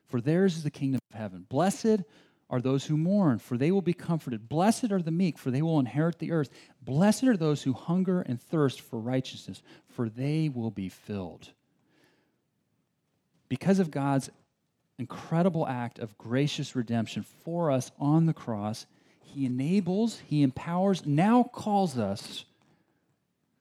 for 0.09 0.20
theirs 0.20 0.57
is 0.57 0.64
the 0.64 0.70
kingdom 0.70 1.00
of 1.11 1.18
heaven. 1.18 1.46
Blessed 1.48 2.02
are 2.50 2.61
those 2.61 2.85
who 2.85 2.96
mourn, 2.96 3.38
for 3.38 3.57
they 3.57 3.70
will 3.70 3.83
be 3.83 3.94
comforted. 3.94 4.48
Blessed 4.48 4.92
are 4.92 5.00
the 5.02 5.11
meek, 5.11 5.38
for 5.38 5.50
they 5.50 5.62
will 5.62 5.78
inherit 5.78 6.18
the 6.18 6.33
earth. 6.33 6.50
Blessed 6.83 7.24
are 7.24 7.37
those 7.37 7.62
who 7.62 7.72
hunger 7.72 8.20
and 8.20 8.40
thirst 8.40 8.80
for 8.80 8.98
righteousness, 8.98 9.62
for 9.88 10.09
they 10.09 10.48
will 10.48 10.70
be 10.70 10.88
filled. 10.88 11.50
Because 13.48 13.78
of 13.78 13.90
God's 13.90 14.30
incredible 14.98 15.66
act 15.66 15.98
of 15.98 16.18
gracious 16.18 16.76
redemption 16.76 17.22
for 17.22 17.70
us 17.70 17.90
on 17.98 18.26
the 18.26 18.35
cross, 18.35 18.87
he 19.24 19.46
enables, 19.46 20.20
He 20.20 20.42
empowers, 20.42 21.04
now 21.06 21.42
calls 21.42 21.98
us 21.98 22.44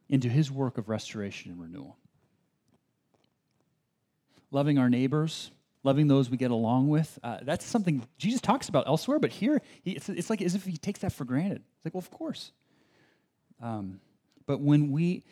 into 0.10 0.30
His 0.30 0.52
work 0.52 0.78
of 0.78 0.90
restoration 0.90 1.52
and 1.52 1.62
renewal. 1.62 1.98
Loving 4.52 4.78
our 4.78 4.90
neighbors, 4.90 5.52
loving 5.84 6.08
those 6.08 6.30
we 6.30 6.38
get 6.38 6.52
along 6.52 6.90
with, 6.90 7.18
uh, 7.24 7.40
that's 7.42 7.66
something 7.66 8.08
Jesus 8.18 8.42
talks 8.42 8.70
about 8.70 8.88
elsewhere, 8.88 9.20
but 9.20 9.32
here 9.32 9.62
he, 9.84 9.92
it's, 9.92 10.10
it's, 10.10 10.30
like 10.30 10.42
as 10.42 10.56
if 10.56 10.66
He 10.66 10.78
takes 10.78 11.00
that 11.00 11.12
for 11.12 11.26
granted. 11.26 11.64
It's 11.78 11.86
like, 11.86 11.94
well, 11.94 12.00
of 12.00 12.12
course. 12.12 12.52
Um, 13.62 14.00
but 14.46 14.60
when 14.60 14.92
we 14.92 15.24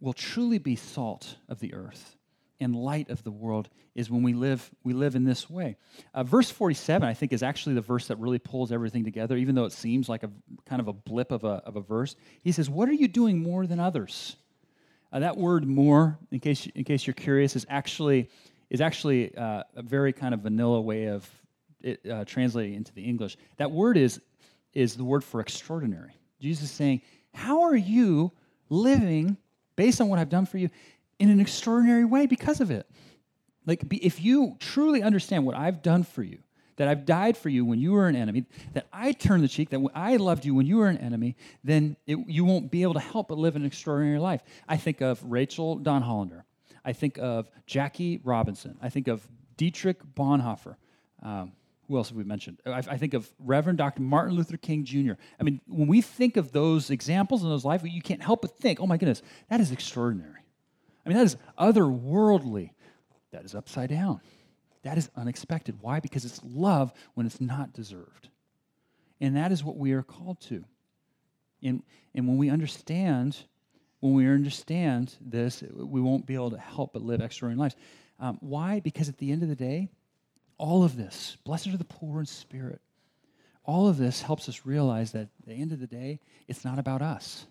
will 0.00 0.12
truly 0.12 0.58
be 0.58 0.76
salt 0.76 1.36
of 1.48 1.60
the 1.60 1.74
earth, 1.74 2.15
and 2.60 2.74
light 2.74 3.10
of 3.10 3.22
the 3.22 3.30
world 3.30 3.68
is 3.94 4.10
when 4.10 4.22
we 4.22 4.32
live 4.32 4.70
we 4.84 4.92
live 4.92 5.14
in 5.14 5.24
this 5.24 5.48
way. 5.48 5.76
Uh, 6.14 6.22
verse 6.22 6.50
47 6.50 7.08
i 7.08 7.14
think 7.14 7.32
is 7.32 7.42
actually 7.42 7.74
the 7.74 7.80
verse 7.80 8.08
that 8.08 8.18
really 8.18 8.38
pulls 8.38 8.72
everything 8.72 9.04
together 9.04 9.36
even 9.36 9.54
though 9.54 9.64
it 9.64 9.72
seems 9.72 10.08
like 10.08 10.22
a 10.22 10.30
kind 10.66 10.80
of 10.80 10.88
a 10.88 10.92
blip 10.92 11.30
of 11.30 11.44
a, 11.44 11.62
of 11.64 11.76
a 11.76 11.80
verse. 11.80 12.16
He 12.42 12.52
says 12.52 12.70
what 12.70 12.88
are 12.88 12.94
you 12.94 13.08
doing 13.08 13.42
more 13.42 13.66
than 13.66 13.80
others? 13.80 14.36
Uh, 15.12 15.20
that 15.20 15.36
word 15.36 15.66
more 15.66 16.18
in 16.30 16.40
case 16.40 16.66
in 16.74 16.84
case 16.84 17.06
you're 17.06 17.14
curious 17.14 17.56
is 17.56 17.66
actually 17.68 18.28
is 18.70 18.80
actually 18.80 19.34
uh, 19.36 19.62
a 19.74 19.82
very 19.82 20.12
kind 20.12 20.34
of 20.34 20.40
vanilla 20.40 20.80
way 20.80 21.06
of 21.06 21.28
it 21.80 22.00
uh, 22.10 22.24
translating 22.24 22.74
into 22.74 22.92
the 22.92 23.02
english. 23.02 23.36
That 23.58 23.70
word 23.70 23.96
is 23.96 24.20
is 24.72 24.96
the 24.96 25.04
word 25.04 25.24
for 25.24 25.40
extraordinary. 25.40 26.12
Jesus 26.40 26.64
is 26.64 26.70
saying 26.70 27.02
how 27.32 27.62
are 27.62 27.76
you 27.76 28.32
living 28.68 29.36
based 29.76 30.00
on 30.00 30.08
what 30.08 30.18
i've 30.18 30.28
done 30.28 30.46
for 30.46 30.58
you 30.58 30.70
in 31.18 31.30
an 31.30 31.40
extraordinary 31.40 32.04
way 32.04 32.26
because 32.26 32.60
of 32.60 32.70
it. 32.70 32.88
Like, 33.66 33.84
if 33.90 34.22
you 34.22 34.56
truly 34.60 35.02
understand 35.02 35.44
what 35.44 35.56
I've 35.56 35.82
done 35.82 36.04
for 36.04 36.22
you, 36.22 36.38
that 36.76 36.88
I've 36.88 37.04
died 37.04 37.36
for 37.36 37.48
you 37.48 37.64
when 37.64 37.78
you 37.80 37.92
were 37.92 38.06
an 38.06 38.16
enemy, 38.16 38.44
that 38.74 38.86
I 38.92 39.12
turned 39.12 39.42
the 39.42 39.48
cheek, 39.48 39.70
that 39.70 39.80
I 39.94 40.16
loved 40.16 40.44
you 40.44 40.54
when 40.54 40.66
you 40.66 40.76
were 40.76 40.88
an 40.88 40.98
enemy, 40.98 41.36
then 41.64 41.96
it, 42.06 42.18
you 42.28 42.44
won't 42.44 42.70
be 42.70 42.82
able 42.82 42.94
to 42.94 43.00
help 43.00 43.28
but 43.28 43.38
live 43.38 43.56
an 43.56 43.64
extraordinary 43.64 44.18
life. 44.18 44.42
I 44.68 44.76
think 44.76 45.00
of 45.00 45.22
Rachel 45.24 45.78
Denhollander. 45.78 46.42
I 46.84 46.92
think 46.92 47.18
of 47.18 47.50
Jackie 47.66 48.20
Robinson. 48.22 48.76
I 48.80 48.90
think 48.90 49.08
of 49.08 49.26
Dietrich 49.56 49.98
Bonhoeffer. 50.14 50.76
Um, 51.22 51.52
who 51.88 51.96
else 51.96 52.08
have 52.08 52.16
we 52.16 52.24
mentioned? 52.24 52.60
I, 52.66 52.78
I, 52.78 52.96
think 52.98 53.14
of 53.14 53.30
Reverend 53.38 53.78
Dr. 53.78 54.02
Martin 54.02 54.36
Luther 54.36 54.56
King 54.56 54.84
Jr. 54.84 55.12
I 55.40 55.44
mean, 55.44 55.60
when 55.66 55.86
we 55.88 56.02
think 56.02 56.36
of 56.36 56.52
those 56.52 56.90
examples 56.90 57.42
in 57.42 57.48
those 57.48 57.64
lives, 57.64 57.84
you 57.84 58.02
can't 58.02 58.22
help 58.22 58.42
but 58.42 58.56
think, 58.58 58.80
oh 58.80 58.86
my 58.86 58.96
goodness, 58.96 59.22
that 59.48 59.60
is 59.60 59.70
extraordinary. 59.70 60.45
I 61.06 61.08
mean, 61.08 61.18
that 61.18 61.24
is 61.24 61.36
otherworldly. 61.56 62.70
That 63.30 63.44
is 63.44 63.54
upside 63.54 63.90
down. 63.90 64.20
That 64.82 64.98
is 64.98 65.08
unexpected. 65.16 65.78
Why? 65.80 66.00
Because 66.00 66.24
it's 66.24 66.40
love 66.44 66.92
when 67.14 67.26
it's 67.26 67.40
not 67.40 67.72
deserved. 67.72 68.28
And 69.20 69.36
that 69.36 69.52
is 69.52 69.62
what 69.62 69.76
we 69.76 69.92
are 69.92 70.02
called 70.02 70.40
to. 70.42 70.64
And, 71.62 71.82
and 72.14 72.26
when 72.26 72.38
we 72.38 72.50
understand, 72.50 73.36
when 74.00 74.14
we 74.14 74.28
understand 74.28 75.14
this, 75.20 75.62
we 75.74 76.00
won't 76.00 76.26
be 76.26 76.34
able 76.34 76.50
to 76.50 76.58
help 76.58 76.92
but 76.92 77.02
live 77.02 77.20
extraordinary 77.20 77.60
lives. 77.60 77.76
Um, 78.18 78.38
why? 78.40 78.80
Because 78.80 79.08
at 79.08 79.18
the 79.18 79.30
end 79.30 79.42
of 79.42 79.48
the 79.48 79.54
day, 79.54 79.88
all 80.58 80.84
of 80.84 80.96
this, 80.96 81.36
blessed 81.44 81.68
are 81.68 81.76
the 81.76 81.84
poor 81.84 82.20
in 82.20 82.26
spirit, 82.26 82.80
all 83.64 83.88
of 83.88 83.96
this 83.96 84.22
helps 84.22 84.48
us 84.48 84.62
realize 84.64 85.12
that 85.12 85.28
at 85.40 85.46
the 85.46 85.54
end 85.54 85.72
of 85.72 85.80
the 85.80 85.86
day, 85.86 86.20
it's 86.48 86.64
not 86.64 86.78
about 86.78 87.02
us. 87.02 87.46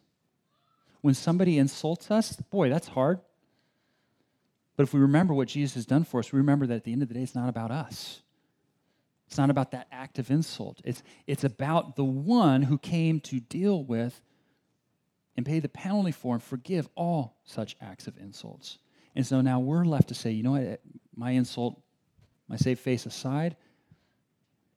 When 1.02 1.14
somebody 1.14 1.58
insults 1.58 2.10
us, 2.10 2.36
boy, 2.36 2.70
that's 2.70 2.88
hard. 2.88 3.20
But 4.76 4.84
if 4.84 4.94
we 4.94 5.00
remember 5.00 5.34
what 5.34 5.48
Jesus 5.48 5.76
has 5.76 5.86
done 5.86 6.04
for 6.04 6.20
us, 6.20 6.32
we 6.32 6.38
remember 6.38 6.68
that 6.68 6.76
at 6.76 6.84
the 6.84 6.92
end 6.92 7.02
of 7.02 7.08
the 7.08 7.14
day, 7.14 7.22
it's 7.22 7.36
not 7.36 7.50
about 7.50 7.72
us. 7.72 8.22
It's 9.28 9.38
not 9.38 9.50
about 9.50 9.72
that 9.72 9.88
act 9.92 10.20
of 10.20 10.30
insult. 10.30 10.82
It's, 10.84 11.02
it's 11.26 11.44
about 11.44 11.96
the 11.96 12.04
one 12.04 12.62
who 12.64 12.78
came 12.78 13.20
to 13.22 13.40
deal 13.40 13.84
with 13.84 14.22
and 15.36 15.46
pay 15.46 15.60
the 15.60 15.70
penalty 15.70 16.12
for 16.12 16.36
and 16.36 16.44
forgive 16.44 16.88
all 16.96 17.38
such 17.44 17.76
acts 17.82 18.08
of 18.08 18.18
insults. 18.18 18.78
And 19.16 19.26
so 19.26 19.42
now 19.42 19.60
we're 19.60 19.86
left 19.86 20.10
to 20.10 20.14
say, 20.16 20.32
you 20.32 20.44
know 20.44 20.52
what, 20.52 20.62
eh, 20.62 20.76
my 21.16 21.32
insult, 21.32 21.82
my 22.48 22.58
save 22.58 22.80
face 22.80 23.06
aside, 23.06 23.56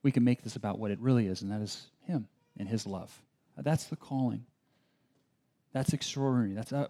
we 0.02 0.12
can 0.12 0.24
make 0.24 0.42
this 0.42 0.56
about 0.56 0.78
what 0.78 0.90
it 0.90 1.00
really 1.00 1.26
is, 1.26 1.42
and 1.42 1.50
that 1.50 1.60
is 1.60 1.88
Him 2.06 2.28
and 2.56 2.68
His 2.68 2.86
love. 2.86 3.20
That's 3.56 3.84
the 3.84 3.96
calling. 3.96 4.46
That's 5.72 5.92
extraordinary. 5.92 6.54
That's 6.54 6.72
uh, 6.72 6.88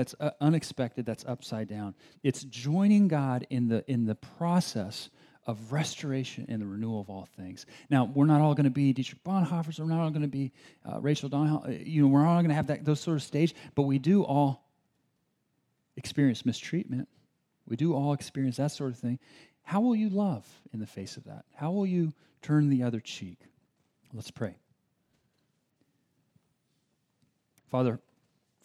that's 0.00 0.14
uh, 0.18 0.30
unexpected, 0.40 1.04
that's 1.04 1.26
upside 1.26 1.68
down. 1.68 1.94
It's 2.22 2.44
joining 2.44 3.06
God 3.06 3.46
in 3.50 3.68
the, 3.68 3.84
in 3.86 4.06
the 4.06 4.14
process 4.14 5.10
of 5.46 5.72
restoration 5.72 6.46
and 6.48 6.62
the 6.62 6.66
renewal 6.66 7.02
of 7.02 7.10
all 7.10 7.28
things. 7.36 7.66
Now, 7.90 8.10
we're 8.14 8.24
not 8.24 8.40
all 8.40 8.54
going 8.54 8.64
to 8.64 8.70
be 8.70 8.94
Dietrich 8.94 9.22
Bonhoeffers, 9.24 9.78
we're 9.78 9.84
not 9.84 10.00
all 10.00 10.08
going 10.08 10.22
to 10.22 10.28
be 10.28 10.52
uh, 10.90 10.98
Rachael 11.00 11.28
Donald, 11.28 11.66
uh, 11.66 11.72
you 11.72 12.00
know, 12.00 12.08
we're 12.08 12.26
all 12.26 12.38
going 12.38 12.48
to 12.48 12.54
have 12.54 12.68
that, 12.68 12.82
those 12.82 12.98
sort 12.98 13.18
of 13.18 13.22
stage, 13.22 13.54
but 13.74 13.82
we 13.82 13.98
do 13.98 14.22
all 14.22 14.64
experience 15.98 16.46
mistreatment. 16.46 17.06
We 17.68 17.76
do 17.76 17.94
all 17.94 18.14
experience 18.14 18.56
that 18.56 18.72
sort 18.72 18.92
of 18.92 18.98
thing. 18.98 19.18
How 19.64 19.82
will 19.82 19.94
you 19.94 20.08
love 20.08 20.48
in 20.72 20.80
the 20.80 20.86
face 20.86 21.18
of 21.18 21.24
that? 21.24 21.44
How 21.54 21.72
will 21.72 21.86
you 21.86 22.14
turn 22.40 22.70
the 22.70 22.84
other 22.84 23.00
cheek? 23.00 23.38
Let's 24.14 24.30
pray. 24.30 24.56
Father, 27.70 28.00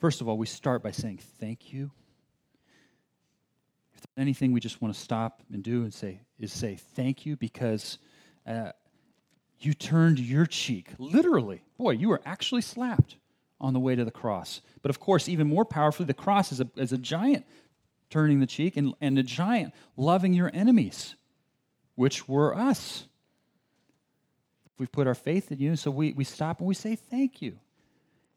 First 0.06 0.22
of 0.22 0.30
all, 0.30 0.38
we 0.38 0.46
start 0.46 0.84
by 0.84 0.92
saying 0.92 1.18
thank 1.40 1.74
you. 1.74 1.90
If 3.96 4.02
there's 4.02 4.22
anything 4.24 4.52
we 4.52 4.60
just 4.60 4.80
want 4.80 4.94
to 4.94 5.00
stop 5.00 5.42
and 5.52 5.64
do 5.64 5.82
and 5.82 5.92
say 5.92 6.20
is 6.38 6.54
say 6.54 6.76
thank 6.76 7.26
you 7.26 7.36
because 7.36 7.98
uh, 8.46 8.70
You 9.60 9.74
turned 9.74 10.20
your 10.20 10.46
cheek, 10.46 10.90
literally. 11.00 11.64
Boy, 11.78 11.92
you 11.92 12.10
were 12.10 12.22
actually 12.26 12.62
slapped 12.62 13.18
on 13.60 13.74
the 13.74 13.80
way 13.80 13.96
to 13.96 14.06
the 14.06 14.12
cross. 14.12 14.62
But 14.82 14.90
of 14.90 15.00
course, 15.00 15.28
even 15.30 15.48
more 15.48 15.66
powerfully, 15.66 16.06
the 16.06 16.14
cross 16.14 16.52
is 16.52 16.60
a, 16.60 16.70
is 16.76 16.92
a 16.92 16.98
giant 16.98 17.46
turning 18.10 18.40
the 18.40 18.46
cheek 18.46 18.78
and, 18.78 18.94
and 19.02 19.18
a 19.18 19.24
giant 19.24 19.74
loving 19.98 20.34
your 20.34 20.52
enemies, 20.54 21.16
which 21.96 22.28
were 22.28 22.56
us. 22.56 23.08
We've 24.78 24.92
put 24.92 25.08
our 25.08 25.16
faith 25.16 25.52
in 25.52 25.60
you, 25.60 25.76
so 25.78 25.90
we, 25.90 26.14
we 26.14 26.26
stop 26.26 26.60
and 26.60 26.68
we 26.68 26.76
say 26.76 26.96
thank 26.96 27.42
you. 27.42 27.58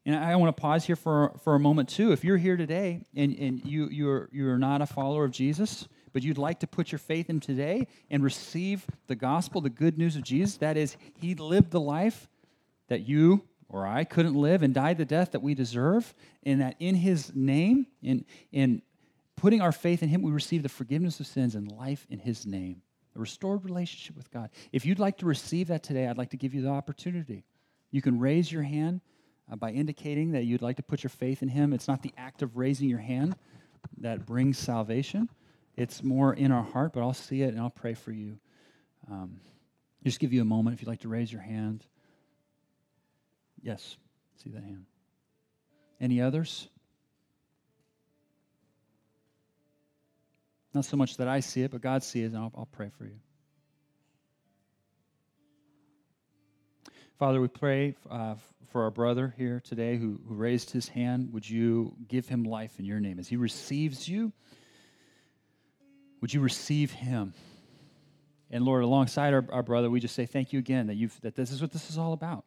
And 0.05 0.15
I 0.15 0.35
want 0.37 0.55
to 0.55 0.59
pause 0.59 0.85
here 0.85 0.95
for, 0.95 1.37
for 1.43 1.55
a 1.55 1.59
moment 1.59 1.89
too. 1.89 2.11
If 2.11 2.23
you're 2.23 2.37
here 2.37 2.57
today 2.57 3.01
and, 3.15 3.37
and 3.37 3.65
you, 3.65 3.89
you're, 3.89 4.29
you're 4.31 4.57
not 4.57 4.81
a 4.81 4.87
follower 4.87 5.25
of 5.25 5.31
Jesus, 5.31 5.87
but 6.13 6.23
you'd 6.23 6.37
like 6.37 6.61
to 6.61 6.67
put 6.67 6.91
your 6.91 6.99
faith 6.99 7.29
in 7.29 7.39
today 7.39 7.87
and 8.09 8.23
receive 8.23 8.85
the 9.07 9.15
gospel, 9.15 9.61
the 9.61 9.69
good 9.69 9.97
news 9.97 10.15
of 10.15 10.23
Jesus, 10.23 10.57
that 10.57 10.77
is, 10.77 10.95
He 11.13 11.35
lived 11.35 11.71
the 11.71 11.79
life 11.79 12.27
that 12.87 13.07
you 13.07 13.43
or 13.69 13.85
I 13.85 14.03
couldn't 14.03 14.33
live 14.33 14.63
and 14.63 14.73
died 14.73 14.97
the 14.97 15.05
death 15.05 15.31
that 15.31 15.41
we 15.41 15.53
deserve, 15.53 16.13
and 16.43 16.59
that 16.61 16.75
in 16.79 16.95
His 16.95 17.33
name, 17.35 17.85
in, 18.01 18.25
in 18.51 18.81
putting 19.35 19.61
our 19.61 19.71
faith 19.71 20.01
in 20.01 20.09
Him, 20.09 20.23
we 20.23 20.31
receive 20.31 20.63
the 20.63 20.69
forgiveness 20.69 21.19
of 21.19 21.27
sins 21.27 21.53
and 21.53 21.71
life 21.71 22.07
in 22.09 22.17
His 22.17 22.47
name, 22.47 22.81
a 23.15 23.19
restored 23.19 23.63
relationship 23.63 24.17
with 24.17 24.31
God. 24.31 24.49
If 24.71 24.85
you'd 24.85 24.99
like 24.99 25.19
to 25.19 25.27
receive 25.27 25.67
that 25.67 25.83
today, 25.83 26.07
I'd 26.07 26.17
like 26.17 26.31
to 26.31 26.37
give 26.37 26.55
you 26.55 26.63
the 26.63 26.69
opportunity. 26.69 27.45
You 27.91 28.01
can 28.01 28.19
raise 28.19 28.51
your 28.51 28.63
hand 28.63 29.01
by 29.57 29.71
indicating 29.71 30.31
that 30.31 30.43
you'd 30.43 30.61
like 30.61 30.77
to 30.77 30.83
put 30.83 31.03
your 31.03 31.09
faith 31.09 31.41
in 31.41 31.49
Him. 31.49 31.73
It's 31.73 31.87
not 31.87 32.01
the 32.01 32.13
act 32.17 32.41
of 32.41 32.57
raising 32.57 32.89
your 32.89 32.99
hand 32.99 33.35
that 33.97 34.25
brings 34.25 34.57
salvation, 34.57 35.29
it's 35.75 36.03
more 36.03 36.33
in 36.33 36.51
our 36.51 36.63
heart, 36.63 36.91
but 36.93 37.01
I'll 37.01 37.13
see 37.13 37.41
it 37.41 37.49
and 37.49 37.59
I'll 37.59 37.69
pray 37.69 37.93
for 37.93 38.11
you. 38.11 38.37
Um, 39.09 39.39
just 40.03 40.19
give 40.19 40.33
you 40.33 40.41
a 40.41 40.45
moment 40.45 40.75
if 40.75 40.81
you'd 40.81 40.89
like 40.89 41.01
to 41.01 41.07
raise 41.07 41.31
your 41.31 41.41
hand. 41.41 41.85
Yes, 43.61 43.97
see 44.43 44.49
that 44.49 44.63
hand. 44.63 44.85
Any 46.01 46.21
others? 46.21 46.67
Not 50.73 50.85
so 50.85 50.97
much 50.97 51.17
that 51.17 51.27
I 51.27 51.39
see 51.39 51.63
it, 51.63 51.71
but 51.71 51.81
God 51.81 52.03
sees 52.03 52.23
it, 52.23 52.27
and 52.27 52.37
I'll, 52.37 52.51
I'll 52.55 52.69
pray 52.71 52.89
for 52.97 53.05
you. 53.05 53.19
Father, 57.19 57.41
we 57.41 57.49
pray 57.49 57.95
uh, 58.09 58.35
for 58.71 58.83
our 58.83 58.91
brother 58.91 59.33
here 59.37 59.61
today 59.65 59.97
who, 59.97 60.21
who 60.25 60.35
raised 60.35 60.71
his 60.71 60.87
hand. 60.87 61.33
Would 61.33 61.49
you 61.49 61.93
give 62.07 62.29
him 62.29 62.45
life 62.45 62.79
in 62.79 62.85
your 62.85 63.01
name? 63.01 63.19
As 63.19 63.27
he 63.27 63.35
receives 63.35 64.07
you, 64.07 64.31
would 66.21 66.33
you 66.33 66.39
receive 66.39 66.93
him? 66.93 67.33
And 68.49 68.63
Lord, 68.63 68.85
alongside 68.85 69.33
our, 69.33 69.45
our 69.51 69.63
brother, 69.63 69.89
we 69.89 69.99
just 69.99 70.15
say 70.15 70.25
thank 70.25 70.53
you 70.53 70.59
again 70.59 70.87
that, 70.87 70.95
you've, 70.95 71.19
that 71.19 71.35
this 71.35 71.51
is 71.51 71.61
what 71.61 71.73
this 71.73 71.89
is 71.89 71.97
all 71.97 72.13
about. 72.13 72.45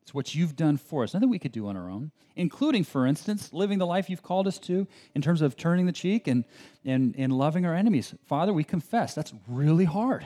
It's 0.00 0.14
what 0.14 0.34
you've 0.34 0.56
done 0.56 0.78
for 0.78 1.02
us, 1.02 1.12
nothing 1.12 1.28
we 1.28 1.38
could 1.38 1.52
do 1.52 1.66
on 1.66 1.76
our 1.76 1.90
own, 1.90 2.10
including, 2.36 2.84
for 2.84 3.06
instance, 3.06 3.52
living 3.52 3.76
the 3.78 3.86
life 3.86 4.08
you've 4.08 4.22
called 4.22 4.46
us 4.46 4.58
to 4.60 4.88
in 5.14 5.20
terms 5.20 5.42
of 5.42 5.58
turning 5.58 5.84
the 5.84 5.92
cheek 5.92 6.26
and, 6.26 6.46
and, 6.86 7.14
and 7.18 7.34
loving 7.34 7.66
our 7.66 7.74
enemies. 7.74 8.14
Father, 8.24 8.54
we 8.54 8.64
confess 8.64 9.14
that's 9.14 9.34
really 9.46 9.84
hard. 9.84 10.24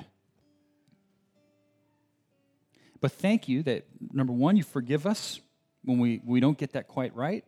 But 3.00 3.12
thank 3.12 3.48
you 3.48 3.62
that, 3.64 3.86
number 4.12 4.32
one, 4.32 4.56
you 4.56 4.62
forgive 4.62 5.06
us 5.06 5.40
when 5.84 5.98
we, 5.98 6.20
we 6.24 6.40
don't 6.40 6.58
get 6.58 6.72
that 6.72 6.88
quite 6.88 7.14
right. 7.14 7.44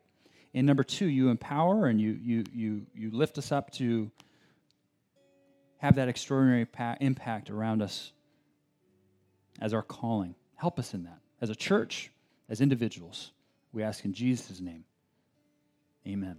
And 0.55 0.67
number 0.67 0.85
two, 0.85 1.07
you 1.07 1.29
empower 1.29 1.87
and 1.87 2.01
you, 2.01 2.19
you, 2.23 2.45
you, 2.55 2.87
you 2.95 3.11
lift 3.11 3.39
us 3.39 3.53
up 3.53 3.71
to 3.73 4.11
have 5.79 5.97
that 5.97 6.09
extraordinary 6.09 6.65
pa- 6.65 6.97
impact 7.01 7.51
around 7.51 7.83
us 7.83 8.13
as 9.61 9.75
our 9.75 9.83
calling. 9.83 10.35
Help 10.57 10.79
us 10.79 10.95
in 10.95 11.05
that 11.05 11.19
as 11.41 11.51
a 11.51 11.55
church 11.55 12.11
as 12.49 12.61
individuals. 12.61 13.33
We 13.73 13.83
ask 13.83 14.05
in 14.05 14.13
Jesus' 14.13 14.61
name. 14.61 14.85
Amen. 16.07 16.39